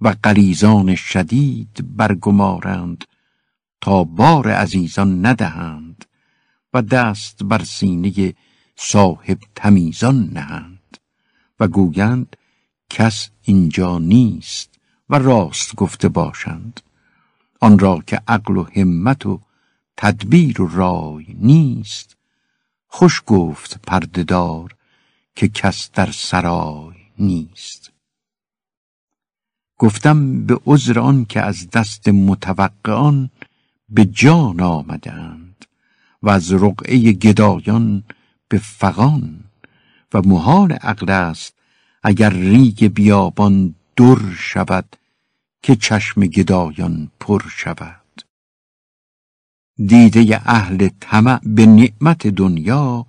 و 0.00 0.14
قریزان 0.22 0.94
شدید 0.94 1.96
برگمارند 1.96 3.04
تا 3.80 4.04
بار 4.04 4.50
عزیزان 4.50 5.26
ندهند 5.26 6.04
و 6.74 6.82
دست 6.82 7.42
بر 7.42 7.64
سینه 7.64 8.34
صاحب 8.76 9.38
تمیزان 9.54 10.30
نهند 10.32 10.98
و 11.60 11.68
گویند 11.68 12.36
کس 12.90 13.30
اینجا 13.42 13.98
نیست 13.98 14.78
و 15.10 15.18
راست 15.18 15.76
گفته 15.76 16.08
باشند. 16.08 16.80
آن 17.60 17.78
را 17.78 18.02
که 18.06 18.22
عقل 18.28 18.56
و 18.56 18.66
همت 18.76 19.26
و 19.26 19.40
تدبیر 19.96 20.62
و 20.62 20.68
رای 20.68 21.26
نیست 21.38 22.16
خوش 22.88 23.22
گفت 23.26 23.80
پردهدار 23.86 24.74
که 25.36 25.48
کس 25.48 25.90
در 25.90 26.10
سرای 26.10 26.94
نیست. 27.18 27.92
گفتم 29.78 30.46
به 30.46 30.60
عذر 30.66 30.98
آن 30.98 31.24
که 31.24 31.40
از 31.42 31.70
دست 31.70 32.08
متوقعان 32.08 33.30
به 33.88 34.04
جان 34.04 34.60
آمدند 34.60 35.64
و 36.22 36.30
از 36.30 36.52
رقعه 36.52 37.12
گدایان 37.12 38.04
به 38.48 38.58
فغان 38.58 39.44
و 40.14 40.22
محال 40.22 40.72
عقل 40.72 41.10
است 41.10 41.54
اگر 42.02 42.30
ریگ 42.30 42.86
بیابان 42.86 43.74
در 43.96 44.32
شود 44.38 44.96
که 45.62 45.76
چشم 45.76 46.20
گدایان 46.20 47.10
پر 47.20 47.42
شود. 47.48 48.22
دیده 49.86 50.40
اهل 50.44 50.88
طمع 51.00 51.40
به 51.44 51.66
نعمت 51.66 52.26
دنیا 52.26 53.06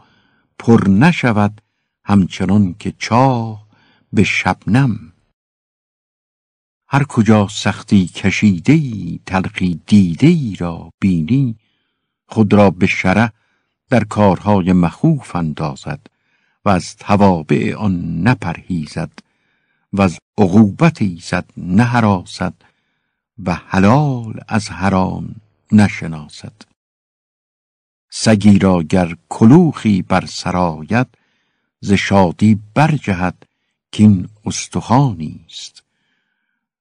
پر 0.60 0.90
نشود 0.90 1.62
همچنان 2.06 2.76
که 2.80 2.94
چاه 2.98 3.68
به 4.14 4.24
شبنم 4.24 5.09
هر 6.92 7.04
کجا 7.04 7.48
سختی 7.48 8.08
کشیده 8.08 8.74
ای 8.74 9.20
تلخی 9.26 9.82
دیده 9.88 10.28
ای 10.28 10.56
را 10.60 10.94
بینی 11.00 11.56
خود 12.28 12.54
را 12.54 12.70
به 12.70 12.88
شره 12.88 13.32
در 13.90 14.04
کارهای 14.04 14.74
مخوف 14.74 15.36
اندازد 15.36 16.00
و 16.66 16.70
از 16.70 16.96
توابع 16.96 17.76
آن 17.76 18.22
نپرهیزد 18.22 19.12
و 19.94 20.02
از 20.02 20.18
عقوبت 20.38 21.02
ایزد 21.02 21.46
نهراسد 21.58 22.54
و 23.46 23.54
حلال 23.54 24.40
از 24.48 24.70
حرام 24.70 25.36
نشناسد. 25.72 26.54
سگی 28.10 28.60
را 28.60 28.84
گر 28.84 29.16
کلوخی 29.30 30.02
بر 30.02 30.26
سرایت 30.26 31.08
ز 31.82 31.92
شادی 31.92 32.60
برجهد 32.74 33.46
که 33.92 34.04
این 34.04 34.30
استخوانی 34.46 35.46
است. 35.50 35.79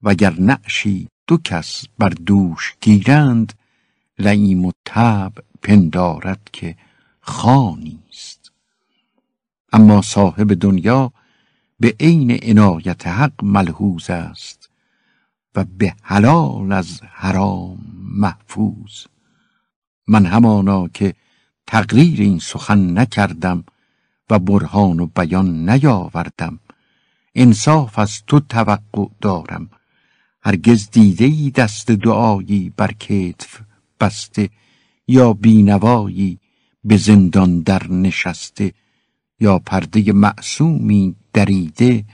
وگر 0.02 0.40
نعشی 0.40 1.08
دو 1.26 1.38
کس 1.38 1.84
بر 1.98 2.08
دوش 2.08 2.76
گیرند 2.80 3.52
لعیم 4.18 4.64
و 4.64 4.72
تب 4.84 5.32
پندارد 5.62 6.40
که 6.52 6.76
خانی 7.20 7.98
است. 8.10 8.52
اما 9.72 10.02
صاحب 10.02 10.54
دنیا 10.54 11.12
به 11.80 11.96
عین 12.00 12.38
عنایت 12.42 13.06
حق 13.06 13.44
ملحوظ 13.44 14.10
است 14.10 14.70
و 15.54 15.64
به 15.64 15.94
حلال 16.02 16.72
از 16.72 17.02
حرام 17.02 17.78
محفوظ. 18.02 19.04
من 20.06 20.26
همانا 20.26 20.88
که 20.88 21.14
تقریر 21.66 22.20
این 22.20 22.38
سخن 22.38 22.98
نکردم 22.98 23.64
و 24.30 24.38
برهان 24.38 25.00
و 25.00 25.06
بیان 25.06 25.70
نیاوردم 25.70 26.58
انصاف 27.34 27.98
از 27.98 28.22
تو 28.26 28.40
توقع 28.40 29.06
دارم 29.20 29.70
هرگز 30.48 30.90
دیده 30.90 31.24
ای 31.24 31.50
دست 31.50 31.90
دعایی 31.90 32.72
بر 32.76 32.92
کتف 32.92 33.60
بسته 34.00 34.50
یا 35.08 35.32
بینوایی 35.32 36.38
به 36.84 36.96
زندان 36.96 37.60
در 37.60 37.88
نشسته 37.90 38.72
یا 39.40 39.58
پرده 39.58 40.12
معصومی 40.12 41.16
دریده 41.32 42.04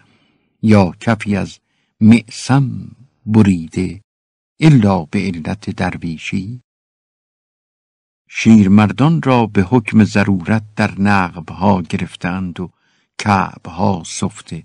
یا 0.63 0.93
کفی 1.01 1.37
از 1.37 1.59
معصم 2.01 2.91
بریده 3.27 4.01
الا 4.61 5.05
به 5.05 5.19
علت 5.19 5.71
درویشی. 5.71 6.61
شیرمردان 8.29 9.23
را 9.23 9.47
به 9.47 9.63
حکم 9.63 10.05
ضرورت 10.05 10.65
در 10.77 11.01
نقبها 11.01 11.83
گرفتند 11.83 12.61
و 12.61 12.71
کعبها 13.19 14.03
سفته 14.07 14.65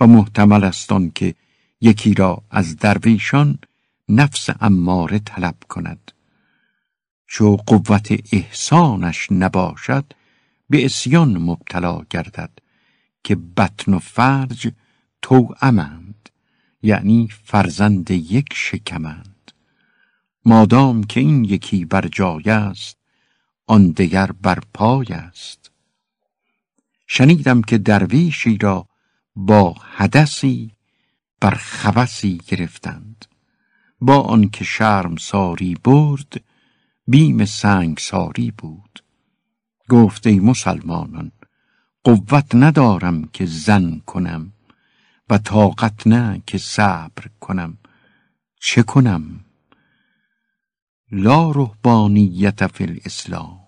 و 0.00 0.06
محتمل 0.06 0.64
است 0.64 0.92
که 1.14 1.34
یکی 1.80 2.14
را 2.14 2.42
از 2.50 2.76
درویشان 2.76 3.58
نفس 4.08 4.48
اماره 4.60 5.18
طلب 5.18 5.56
کند. 5.68 6.12
چو 7.26 7.56
قوت 7.56 8.08
احسانش 8.32 9.32
نباشد 9.32 10.12
به 10.70 10.84
اسیان 10.84 11.38
مبتلا 11.38 12.02
گردد 12.10 12.50
که 13.24 13.36
بطن 13.36 13.94
و 13.94 13.98
فرج 13.98 14.72
توأمند 15.22 16.28
یعنی 16.82 17.28
فرزند 17.44 18.10
یک 18.10 18.48
شکمند. 18.52 19.52
مادام 20.44 21.04
که 21.04 21.20
این 21.20 21.44
یکی 21.44 21.84
بر 21.84 22.08
جای 22.08 22.50
است 22.50 22.96
آن 23.66 23.90
دیگر 23.90 24.30
بر 24.42 24.58
پای 24.74 25.06
است. 25.12 25.70
شنیدم 27.06 27.62
که 27.62 27.78
درویشی 27.78 28.58
را 28.58 28.88
با 29.36 29.72
حدثی 29.72 30.75
بر 31.40 31.54
خوسی 31.54 32.40
گرفتند. 32.46 33.26
با 34.00 34.20
آنکه 34.20 34.64
شرم 34.64 35.16
ساری 35.16 35.74
برد 35.84 36.44
بیم 37.06 37.44
سنگ 37.44 37.98
ساری 37.98 38.50
بود. 38.50 39.04
گفت 39.88 40.26
ای 40.26 40.40
مسلمانان 40.40 41.32
قوت 42.04 42.54
ندارم 42.54 43.24
که 43.24 43.46
زن 43.46 43.98
کنم 44.06 44.52
و 45.30 45.38
طاقت 45.38 46.06
نه 46.06 46.42
که 46.46 46.58
صبر 46.58 47.28
کنم. 47.40 47.78
چه 48.60 48.82
کنم؟ 48.82 49.40
لا 51.10 51.50
رهبانیت 51.50 52.66
فی 52.66 52.84
الاسلام. 52.84 53.60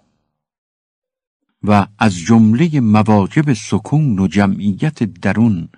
و 1.63 1.87
از 1.99 2.17
جمله 2.17 2.81
مواجب 2.81 3.53
سکون 3.53 4.19
و 4.19 4.27
جمعیت 4.27 5.03
درون 5.03 5.69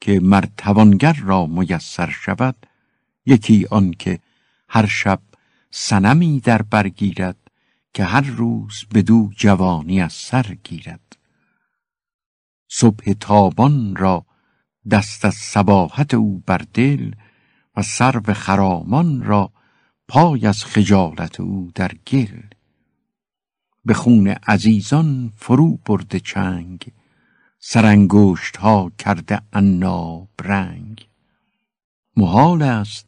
که 0.00 0.20
مرتوانگر 0.20 1.12
را 1.12 1.46
میسر 1.46 2.10
شود 2.10 2.66
یکی 3.26 3.66
آن 3.70 3.90
که 3.90 4.18
هر 4.68 4.86
شب 4.86 5.20
سنمی 5.70 6.40
در 6.40 6.62
برگیرد 6.62 7.36
که 7.94 8.04
هر 8.04 8.20
روز 8.20 8.84
بدو 8.94 9.30
جوانی 9.36 10.00
از 10.00 10.12
سر 10.12 10.56
گیرد. 10.64 11.16
صبح 12.68 13.12
تابان 13.12 13.96
را 13.96 14.26
دست 14.90 15.24
از 15.24 15.34
سباحت 15.34 16.14
او 16.14 16.42
بر 16.46 16.62
دل 16.74 17.12
و 17.76 17.82
سرو 17.82 18.34
خرامان 18.34 19.22
را 19.22 19.52
پای 20.08 20.46
از 20.46 20.64
خجالت 20.64 21.40
او 21.40 21.70
در 21.74 21.92
گل. 22.06 22.40
به 23.84 23.94
خون 23.94 24.28
عزیزان 24.28 25.32
فرو 25.36 25.76
برده 25.76 26.20
چنگ 26.20 26.92
سرانگشت 27.60 28.56
ها 28.56 28.92
کرده 28.98 29.42
عناب 29.52 30.28
رنگ. 30.40 31.08
محال 32.16 32.62
است 32.62 33.06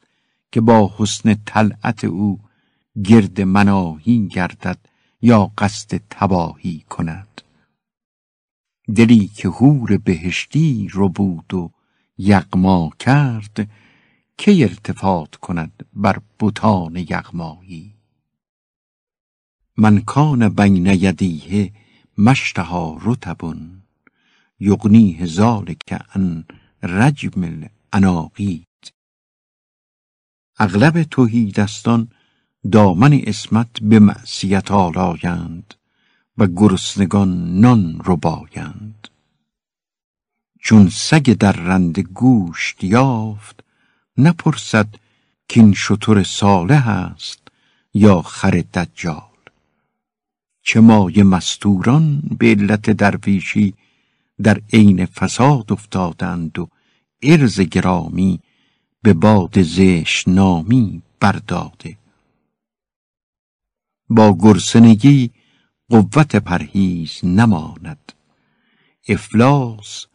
که 0.53 0.61
با 0.61 0.95
حسن 0.97 1.35
طلعت 1.47 2.05
او 2.05 2.41
گرد 3.05 3.41
مناهی 3.41 4.29
گردد 4.29 4.79
یا 5.23 5.53
قصد 5.59 6.01
تباهی 6.11 6.85
کند. 6.91 7.41
دلی 8.97 9.27
که 9.29 9.49
هور 9.49 9.97
بهشتی 9.97 10.89
رو 10.93 11.09
بود 11.09 11.55
و 11.55 11.71
یغما 12.19 12.91
کرد 12.99 13.71
که 14.39 14.63
ارتفاط 14.63 15.37
کند 15.37 15.87
بر 15.93 16.21
بتان 16.41 16.97
یغمایی؟ 16.97 17.95
من 19.77 20.01
کان 20.01 20.49
بین 20.49 20.87
یدیه 20.87 21.73
مشتها 22.19 22.99
رتبون 23.03 23.80
یغنیه 24.61 25.27
ذالک 25.27 26.03
ان 26.15 26.45
رجم 26.83 27.43
العناقید 27.93 28.93
اغلب 30.59 31.03
توحیدستان 31.03 32.09
دامن 32.73 33.21
اسمت 33.25 33.81
به 33.83 33.99
معصیت 33.99 34.71
آلایند 34.71 35.75
و 36.39 36.47
گرسنگان 36.47 37.61
نان 37.61 38.01
ربایند 38.05 39.09
چون 40.61 40.89
سگ 40.89 41.33
در 41.33 41.53
رند 41.53 41.99
گوشت 41.99 42.85
یافت 42.85 43.65
نپرسد 44.17 44.95
کین 45.49 45.75
شتر 45.75 46.23
صالح 46.23 46.89
است 46.89 47.49
یا 47.95 48.23
خر 48.23 48.51
دجال. 48.75 49.23
چه 50.63 50.81
مایه 50.81 51.25
مستوران 51.25 52.23
به 52.39 52.47
علت 52.47 52.91
درویشی 52.91 53.75
در 54.43 54.63
عین 54.73 55.07
فساد 55.07 55.73
افتادند 55.73 56.59
و 56.59 56.69
ارز 57.23 57.61
گرامی 57.61 58.41
به 59.03 59.13
باد 59.13 59.63
زشت 59.63 60.29
نامی 60.29 61.03
برداده. 61.21 61.99
با 64.09 64.37
گرسنگی 64.41 65.31
قوت 65.89 66.37
پرهیز 66.37 67.21
نماند. 67.23 68.13
افلاس 69.09 70.07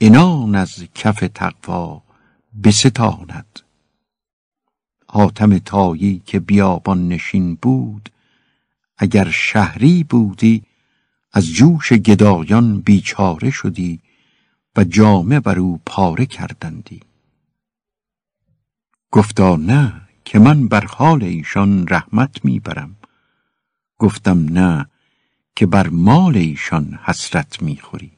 انان 0.00 0.54
از 0.54 0.84
کف 0.94 1.24
تقوا 1.34 2.02
بستاند. 2.64 3.60
حاتم 5.08 5.58
تایی 5.58 6.22
که 6.26 6.40
بیابان 6.40 7.08
نشین 7.08 7.54
بود 7.54 8.10
اگر 8.98 9.30
شهری 9.30 10.04
بودی 10.04 10.62
از 11.36 11.46
جوش 11.46 11.92
گدایان 11.92 12.80
بیچاره 12.80 13.50
شدی 13.50 14.00
و 14.76 14.84
جامه 14.84 15.40
بر 15.40 15.58
او 15.58 15.80
پاره 15.86 16.26
کردندی. 16.26 17.00
گفتا 19.10 19.56
نه 19.56 20.00
که 20.24 20.38
من 20.38 20.68
بر 20.68 20.84
حال 20.84 21.22
ایشان 21.24 21.88
رحمت 21.88 22.44
می‌برم. 22.44 22.96
گفتم 23.98 24.38
نه 24.58 24.86
که 25.56 25.66
بر 25.66 25.88
مال 25.88 26.36
ایشان 26.36 26.98
حسرت 27.04 27.62
می‌خوری. 27.62 28.12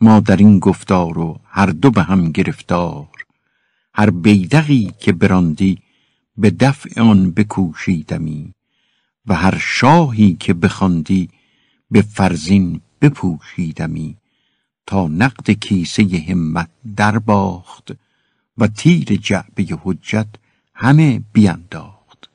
ما 0.00 0.20
در 0.20 0.36
این 0.36 0.58
گفتار 0.58 1.18
و 1.18 1.40
هر 1.44 1.66
دو 1.66 1.90
به 1.90 2.02
هم 2.02 2.32
گرفتار 2.32 3.08
هر 3.94 4.10
بیدقی 4.10 4.92
که 5.00 5.12
براندی 5.12 5.78
به 6.36 6.50
دفع 6.50 7.00
آن 7.00 7.30
بکوشیدمی 7.30 8.54
و 9.26 9.34
هر 9.34 9.58
شاهی 9.58 10.34
که 10.34 10.54
بخواندی 10.54 11.30
به 11.90 12.02
فرزین 12.02 12.80
بپوشیدمی 13.00 14.16
تا 14.86 15.08
نقد 15.08 15.50
کیسه 15.50 16.24
همت 16.28 16.70
در 16.96 17.18
باخت 17.18 17.92
و 18.58 18.66
تیر 18.66 19.16
جعبه 19.16 19.78
حجت 19.82 20.28
همه 20.74 21.22
بینداخت. 21.32 22.30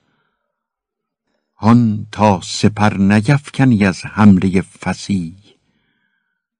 هان 1.58 2.08
تا 2.12 2.42
سپر 2.44 2.98
نگفکنی 2.98 3.86
از 3.86 4.06
حمله 4.06 4.62
فسیح 4.62 5.36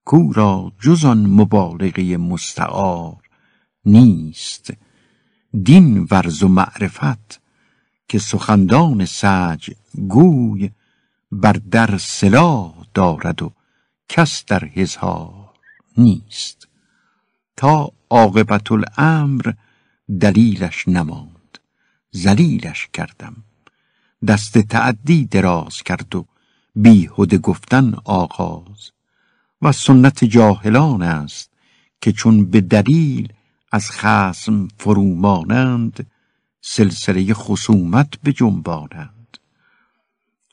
کو 0.06 0.34
را 0.34 0.72
جز 0.82 1.06
آن 1.06 1.26
مبالغه 1.26 2.18
مستعار 2.18 3.30
نیست. 3.86 4.74
دین 5.64 6.08
ورز 6.12 6.44
و 6.44 6.48
معرفت 6.48 7.42
که 8.08 8.20
سخندان 8.20 9.06
سج 9.06 9.70
گوی 10.08 10.70
بر 11.42 11.54
در 11.72 11.98
سلاح 11.98 12.74
دارد 12.94 13.42
و 13.42 13.52
کس 14.10 14.46
در 14.46 14.66
هزار 14.66 15.50
نیست. 15.98 16.68
تا 17.58 17.92
عاقبت 18.10 18.72
الامر 18.72 19.54
دلیلش 20.22 20.88
نماند 20.88 21.60
زلیلش 22.12 22.88
کردم. 22.94 23.36
دست 24.28 24.58
تعدی 24.58 25.26
دراز 25.26 25.84
کرد 25.84 26.16
و 26.16 26.26
بیهده 26.76 27.38
گفتن 27.38 27.94
آغاز. 28.04 28.92
و 29.62 29.72
سنت 29.72 30.24
جاهلان 30.24 31.02
است 31.02 31.50
که 32.02 32.12
چون 32.12 32.46
به 32.46 32.62
دلیل 32.62 33.34
از 33.72 33.92
خسم 33.92 34.68
فرومانند 34.78 36.12
سلسله 36.62 37.34
خصومت 37.34 38.22
به 38.24 38.34
جنبانند 38.34 39.15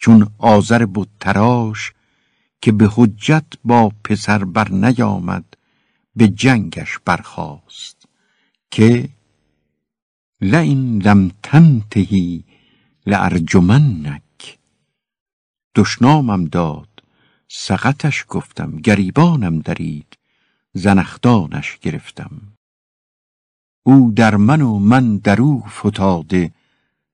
چون 0.02 0.30
آذر 0.38 0.86
بود 0.86 1.08
تراش 1.20 1.92
که 2.60 2.72
به 2.72 2.88
حجت 2.92 3.44
با 3.64 3.92
پسر 4.04 4.44
بر 4.44 4.68
نیامد 4.68 5.44
به 6.16 6.28
جنگش 6.28 6.98
برخاست 7.04 8.08
که 8.70 9.08
لئن 10.40 11.02
لم 11.02 11.30
تنتهی 11.42 12.44
لارجمنک. 13.06 14.58
دشنامم 15.74 16.44
داد 16.44 17.02
سقطش 17.48 18.24
گفتم 18.28 18.76
گریبانم 18.76 19.58
درید 19.58 20.18
زنخدانش 20.72 21.78
گرفتم. 21.78 22.40
او 23.82 24.12
در 24.16 24.36
من 24.36 24.62
و 24.62 24.78
من 24.78 25.16
در 25.16 25.40
او 25.40 25.64
فتاده 25.68 26.52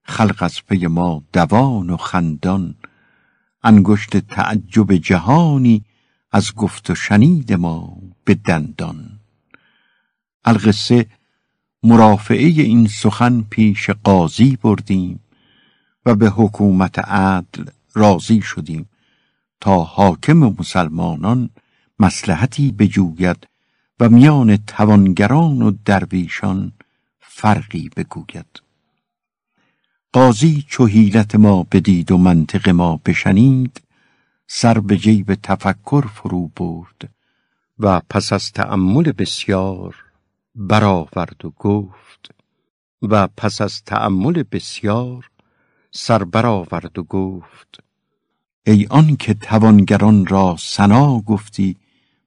خلق 0.08 0.42
از 0.42 0.66
پی 0.66 0.86
ما 0.86 1.22
دوان 1.32 1.90
و 1.90 1.96
خندان. 1.96 2.74
انگشت 3.62 4.16
تعجب 4.16 4.92
جهانی 4.92 5.84
از 6.32 6.54
گفت 6.54 6.90
و 6.90 6.94
شنید 6.94 7.52
ما 7.52 7.96
به 8.24 8.34
دندان. 8.34 9.20
القصه 10.44 11.06
مرافعه 11.82 12.46
این 12.46 12.86
سخن 12.86 13.40
پیش 13.50 13.90
قاضی 13.90 14.56
بردیم 14.56 15.20
و 16.06 16.14
به 16.14 16.30
حکومت 16.30 16.98
عدل 16.98 17.64
راضی 17.94 18.42
شدیم 18.42 18.88
تا 19.60 19.82
حاکم 19.82 20.38
مسلمانان 20.38 21.50
مسلحتی 21.98 22.72
بجوید 22.72 23.46
و 24.00 24.08
میان 24.08 24.56
توانگران 24.56 25.62
و 25.62 25.70
درویشان 25.84 26.72
فرقی 27.20 27.90
بگوید. 27.96 28.67
قاضی 30.12 30.64
چو 30.68 30.86
حیلت 30.86 31.34
ما 31.34 31.66
بدید 31.72 32.12
و 32.12 32.18
منطق 32.18 32.68
ما 32.68 33.00
بشنید 33.06 33.80
سر 34.46 34.80
به 34.80 34.96
جیب 34.96 35.34
تفکر 35.34 36.06
فرو 36.06 36.48
برد 36.56 37.10
و 37.78 38.00
پس 38.10 38.32
از 38.32 38.52
تأمل 38.52 39.12
بسیار 39.12 39.96
برآورد 40.54 41.44
و 41.44 41.50
گفت 41.50 42.30
و 43.02 43.26
پس 43.36 43.60
از 43.60 43.84
تأمل 43.84 44.42
بسیار 44.52 45.30
سر 45.90 46.24
برآورد 46.24 46.98
و 46.98 47.02
گفت 47.02 47.80
ای 48.66 48.86
آن 48.90 49.16
که 49.16 49.34
توانگران 49.34 50.26
را 50.26 50.56
سنا 50.58 51.20
گفتی 51.20 51.76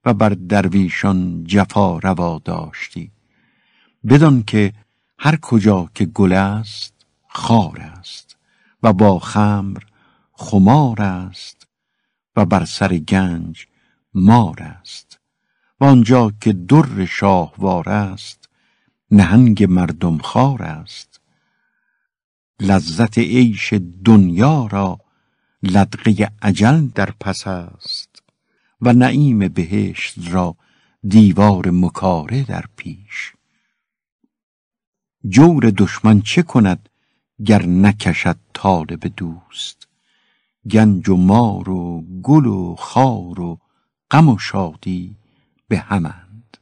و 0.05 0.13
بر 0.13 0.29
درویشان 0.29 1.43
جفا 1.43 1.97
روا 1.97 2.41
داشتی 2.45 3.11
بدان 4.09 4.43
که 4.43 4.73
هر 5.19 5.35
کجا 5.35 5.89
که 5.95 6.05
گل 6.05 6.33
است 6.33 6.90
خار 7.33 7.79
است 7.79 8.37
و 8.83 8.93
با 8.93 9.19
خمر 9.19 9.83
خمار 10.33 11.01
است 11.01 11.67
و 12.35 12.45
بر 12.45 12.65
سر 12.65 12.97
گنج 12.97 13.67
مار 14.13 14.63
است. 14.63 15.19
و 15.79 15.85
آنجا 15.85 16.31
که 16.41 16.53
در 16.53 17.05
شاهوار 17.05 17.89
است 17.89 18.49
نهنگ 19.11 19.63
مردم 19.63 20.17
خار 20.17 20.63
است. 20.63 21.21
لذت 22.59 23.17
عیش 23.17 23.73
دنیا 24.05 24.67
را 24.71 24.99
لدغه 25.63 26.31
عجل 26.41 26.87
در 26.87 27.11
پس 27.19 27.47
است. 27.47 28.23
و 28.81 28.93
نعیم 28.93 29.47
بهشت 29.47 30.31
را 30.31 30.55
دیوار 31.07 31.69
مکاره 31.69 32.43
در 32.43 32.65
پیش. 32.75 33.33
جور 35.29 35.73
دشمن 35.77 36.21
چه 36.21 36.43
کند 36.43 36.89
گر 37.45 37.65
نکشد 37.65 38.37
طالب 38.53 39.07
دوست. 39.17 39.87
گنج 40.71 41.09
و 41.09 41.15
مار 41.15 41.69
و 41.69 42.05
گل 42.23 42.45
و 42.45 42.75
خار 42.75 43.39
و 43.39 43.59
غم 44.11 44.29
و 44.29 44.37
شادی 44.37 45.15
به 45.67 45.79
همند. 45.79 46.57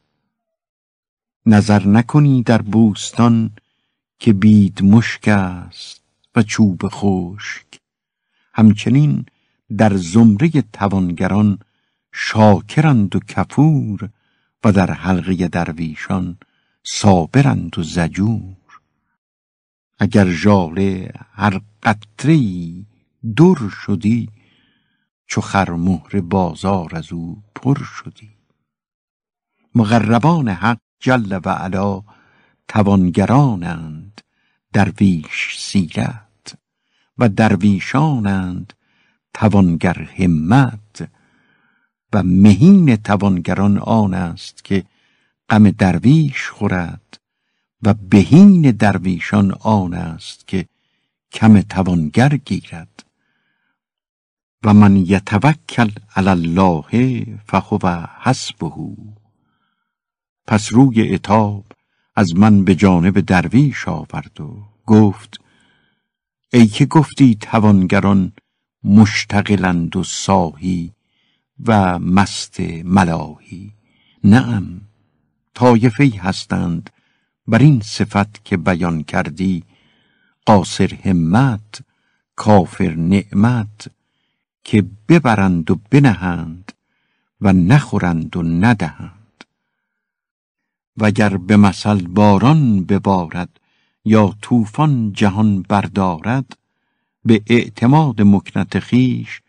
نظر 1.45 1.88
نکنی 1.88 2.43
در 2.43 2.61
بوستان 2.61 3.51
که 4.19 4.34
بید 4.34 4.84
مشک 4.84 5.27
است 5.27 6.01
و 6.36 6.43
چوب 6.43 6.82
خشک. 6.86 7.80
همچنین 8.53 9.25
در 9.77 9.95
زمره 9.95 10.49
توانگران 10.73 11.59
شاکرند 12.11 13.15
و 13.15 13.19
کفور 13.19 14.09
و 14.63 14.71
در 14.71 14.91
حلقه 14.91 15.47
درویشان 15.47 16.38
صابرند 16.84 17.80
و 17.80 17.84
زجور. 17.84 18.59
اگر 19.99 20.29
ژاله 20.29 21.13
هر 21.33 21.61
قطره 21.83 22.39
در 23.35 23.69
شدی 23.69 24.29
چو 25.27 25.41
خرمهر 25.41 26.21
بازار 26.21 26.95
از 26.95 27.13
او 27.13 27.43
پر 27.55 27.83
شدی. 27.83 28.29
مغربان 29.75 30.49
حق 30.49 30.79
جل 30.99 31.39
و 31.45 31.49
علا 31.49 32.03
توانگرانند 32.67 34.21
درویش 34.73 35.55
سیرت 35.59 36.57
و 37.17 37.29
درویشانند 37.29 38.73
توانگر 39.33 40.09
همت 40.17 41.09
و 42.13 42.23
مهین 42.23 42.95
توانگران 42.95 43.77
آن 43.77 44.13
است 44.13 44.63
که 44.63 44.85
غم 45.49 45.71
درویش 45.71 46.49
خورد 46.49 47.09
و 47.84 47.93
بهین 47.93 48.71
درویشان 48.71 49.51
آن 49.51 49.93
است 49.93 50.47
که 50.47 50.65
کم 51.32 51.61
توانگر 51.61 52.38
گیرد. 52.38 53.05
و 54.63 54.73
من 54.73 54.97
یتوکل 54.97 55.89
علی 56.15 56.30
الله 56.30 57.25
فهو 57.45 58.05
حسبه. 58.21 58.71
پس 60.47 60.73
روی 60.73 61.13
اتاب 61.13 61.65
از 62.15 62.36
من 62.36 62.63
به 62.63 62.75
جانب 62.75 63.19
درویش 63.19 63.88
آورد 63.88 64.41
و 64.41 64.63
گفت 64.86 65.41
ای 66.53 66.67
که 66.67 66.86
گفتی 66.86 67.36
توانگران 67.36 68.32
مشتغلند 68.84 69.95
و 69.95 70.03
ساهی 70.03 70.93
و 71.65 71.99
مست 71.99 72.59
ملاهی 72.84 73.73
نعم 74.23 74.82
طایفه 75.53 76.11
هستند 76.19 76.89
بر 77.49 77.59
این 77.59 77.81
صفت 77.81 78.45
که 78.45 78.57
بیان 78.57 79.03
کردی 79.03 79.63
قاصر 80.45 80.97
همت 81.03 81.81
کافر 82.35 82.95
نعمت 82.95 83.91
که 84.63 84.85
ببرند 85.09 85.71
و 85.71 85.75
بنهند 85.89 86.71
و 87.41 87.53
نخورند 87.53 88.37
و 88.37 88.43
ندهند. 88.43 89.43
وگر 90.97 91.37
به 91.37 91.57
مثل 91.57 92.07
باران 92.07 92.83
ببارد 92.83 93.59
یا 94.05 94.35
طوفان 94.41 95.13
جهان 95.13 95.61
بردارد 95.61 96.57
به 97.25 97.41
اعتماد 97.47 98.21
مکنت 98.21 98.79
خیش 98.79 99.41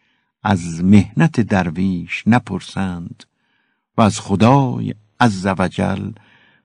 از 0.42 0.84
مهنت 0.84 1.40
درویش 1.40 2.22
نپرسند 2.26 3.24
و 3.96 4.00
از 4.00 4.20
خدای 4.20 4.94
عز 5.20 5.46
وجل 5.46 6.12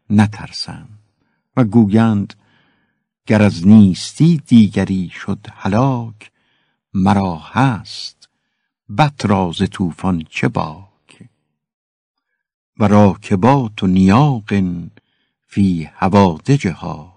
نترسند. 0.10 0.95
و 1.58 1.64
گویند 1.64 2.34
گر 3.26 3.42
از 3.42 3.68
نیستی 3.68 4.38
دیگری 4.38 5.10
شد 5.10 5.48
هلاک 5.54 6.32
مرا 6.94 7.36
هست 7.36 8.30
بط 8.98 9.26
راز 9.26 9.58
طوفان 9.72 10.24
چه 10.30 10.48
باک؟ 10.48 11.30
و 12.80 12.88
راکبات 12.88 13.84
و 13.84 13.88
نیاق 13.88 14.54
فی 15.48 15.90
هوادجها 15.94 17.16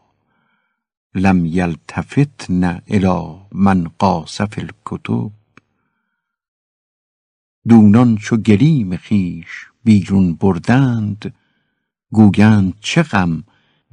لم 1.15 1.47
یلتفتن 1.47 2.83
الی 2.87 3.41
من 3.53 3.89
قاسف 3.99 4.59
الکتب. 4.59 5.31
دونان 7.69 8.17
چو 8.17 8.37
گلیم 8.37 8.97
خیش 8.97 9.67
بیرون 9.85 10.35
بردند 10.35 11.35
گویند 12.11 12.75
چه 12.81 13.03
غم 13.03 13.45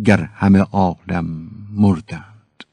گر 0.03 0.23
همه 0.23 0.59
عالم 0.59 1.51
مردند. 1.71 2.63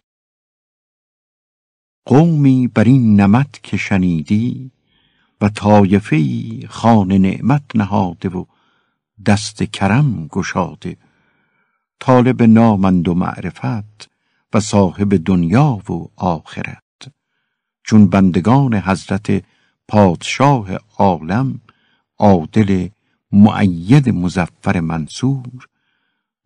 قومی 2.05 2.69
بر 2.69 2.85
این 2.85 3.21
نمت 3.21 3.63
که 3.63 3.77
شنیدی 3.77 4.71
و 5.41 5.49
طایفه 5.49 6.19
خان 6.69 7.13
نعمت 7.13 7.63
نهاده 7.75 8.29
و 8.29 8.45
دست 9.27 9.63
کرم 9.63 10.27
گشاده 10.27 10.97
طالب 12.01 12.43
نامند 12.43 13.09
و 13.09 13.15
معرفت 13.15 14.11
و 14.55 14.61
صاحب 14.61 15.25
دنیا 15.25 15.83
و 15.93 16.09
آخرت. 16.17 17.13
چون 17.85 18.07
بندگان 18.07 18.75
حضرت 18.75 19.45
پادشاه 19.89 20.69
عالم 20.99 21.61
عادل 22.19 22.89
معید 23.33 24.09
مزفر 24.09 24.81
منصور 24.81 25.69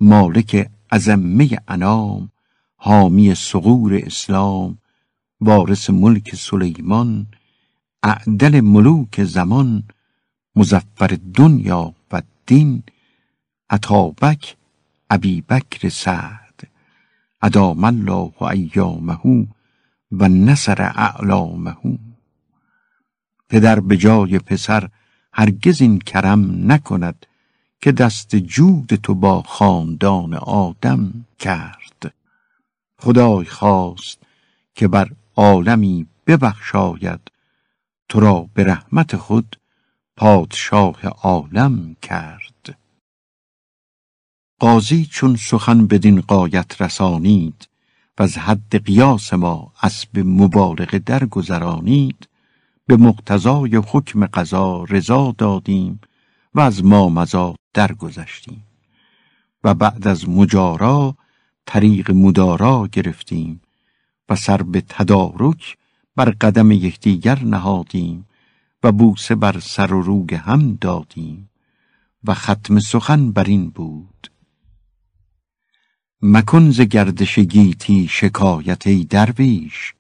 مالک 0.01 0.71
ازمه 0.91 1.59
انام 1.69 2.31
حامی 2.77 3.35
سغور 3.35 3.95
اسلام 3.95 4.79
وارث 5.41 5.91
ملک 5.91 6.35
سلیمان 6.35 7.27
اعدل 8.03 8.61
ملوک 8.61 9.25
زمان 9.25 9.83
مزفر 10.57 11.19
دنیا 11.35 11.95
و 12.13 12.23
دین 12.47 12.83
عطابک 13.71 14.57
ابی 15.11 15.41
بکر 15.41 15.89
سعد. 15.89 16.69
ادام 17.43 17.85
الله 17.85 18.43
ایامه 18.43 19.47
و 20.13 20.29
نصر 20.29 20.83
اعلامه. 20.83 21.77
پدر 23.49 23.81
به 23.81 23.97
جای 23.97 24.39
پسر 24.39 24.89
هرگز 25.33 25.83
این 25.83 25.99
کرم 25.99 26.73
نکند 26.73 27.27
که 27.81 27.93
دست 27.93 28.37
جود 28.37 28.87
تو 28.87 29.15
با 29.15 29.43
خاندان 29.43 30.35
آدم 30.35 31.25
کرد. 31.39 32.15
خدای 32.99 33.45
خواست 33.45 34.19
که 34.75 34.89
بر 34.89 35.11
عالمی 35.37 36.07
ببخشاید 36.27 37.21
تو 38.09 38.21
را 38.21 38.49
به 38.55 38.65
رحمت 38.65 39.17
خود 39.17 39.57
پادشاه 40.17 41.07
عالم 41.07 41.97
کرد. 42.03 42.79
قاضی 44.59 45.07
چون 45.07 45.37
سخن 45.37 45.87
بدین 45.87 46.21
قایت 46.21 46.83
رسانید 46.83 47.69
و 48.19 48.23
از 48.23 48.39
حد 48.39 48.85
قیاس 48.87 49.33
ما 49.33 49.73
اسب 49.83 50.19
مبالغه 50.19 50.99
درگذرانید 50.99 52.29
به 52.87 52.97
مقتضای 52.97 53.77
حکم 53.77 54.27
قضا 54.27 54.85
رضا 54.85 55.35
دادیم 55.39 56.01
و 56.57 56.61
از 56.61 56.85
ما 56.85 57.09
مزا 57.09 57.55
درگذشتیم. 57.75 58.63
و 59.65 59.75
بعد 59.75 60.09
از 60.09 60.29
مجارا 60.29 61.17
طریق 61.67 62.11
مدارا 62.11 62.89
گرفتیم 62.93 63.61
و 64.29 64.37
سر 64.37 64.63
به 64.63 64.81
تدارک 64.81 65.77
بر 66.17 66.31
قدم 66.31 66.71
یکدیگر 66.71 67.45
نهادیم 67.45 68.27
و 68.83 68.93
بوسه 68.93 69.35
بر 69.35 69.61
سر 69.61 69.93
و 69.93 70.03
روگ 70.03 70.35
هم 70.35 70.79
دادیم 70.81 71.51
و 72.25 72.35
ختم 72.35 72.79
سخن 72.79 73.33
بر 73.33 73.45
این 73.45 73.71
بود. 73.71 74.31
مکن 76.23 76.71
ز 76.71 76.81
گردش 76.81 77.39
گیتی 77.39 78.09
شکایت 78.09 78.87
ای 78.87 79.05
درویش 79.05 79.95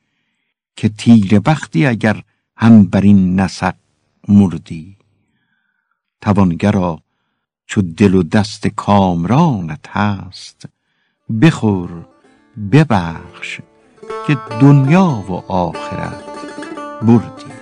که 0.77 0.89
تیر 0.89 1.39
بختی 1.39 1.87
اگر 1.87 2.23
هم 2.57 2.85
بر 2.85 3.01
این 3.01 3.41
نسق 3.41 3.75
مردی. 4.29 4.96
توانگرا 6.21 6.99
چو 7.67 7.83
دل 7.83 8.15
و 8.15 8.23
دست 8.23 8.67
کامرانت 8.67 9.89
هست. 9.89 10.69
بخور 11.43 12.07
ببخش 12.73 13.61
که 14.27 14.39
دنیا 14.61 15.25
و 15.29 15.33
آخرت 15.53 16.25
بردی. 17.03 17.56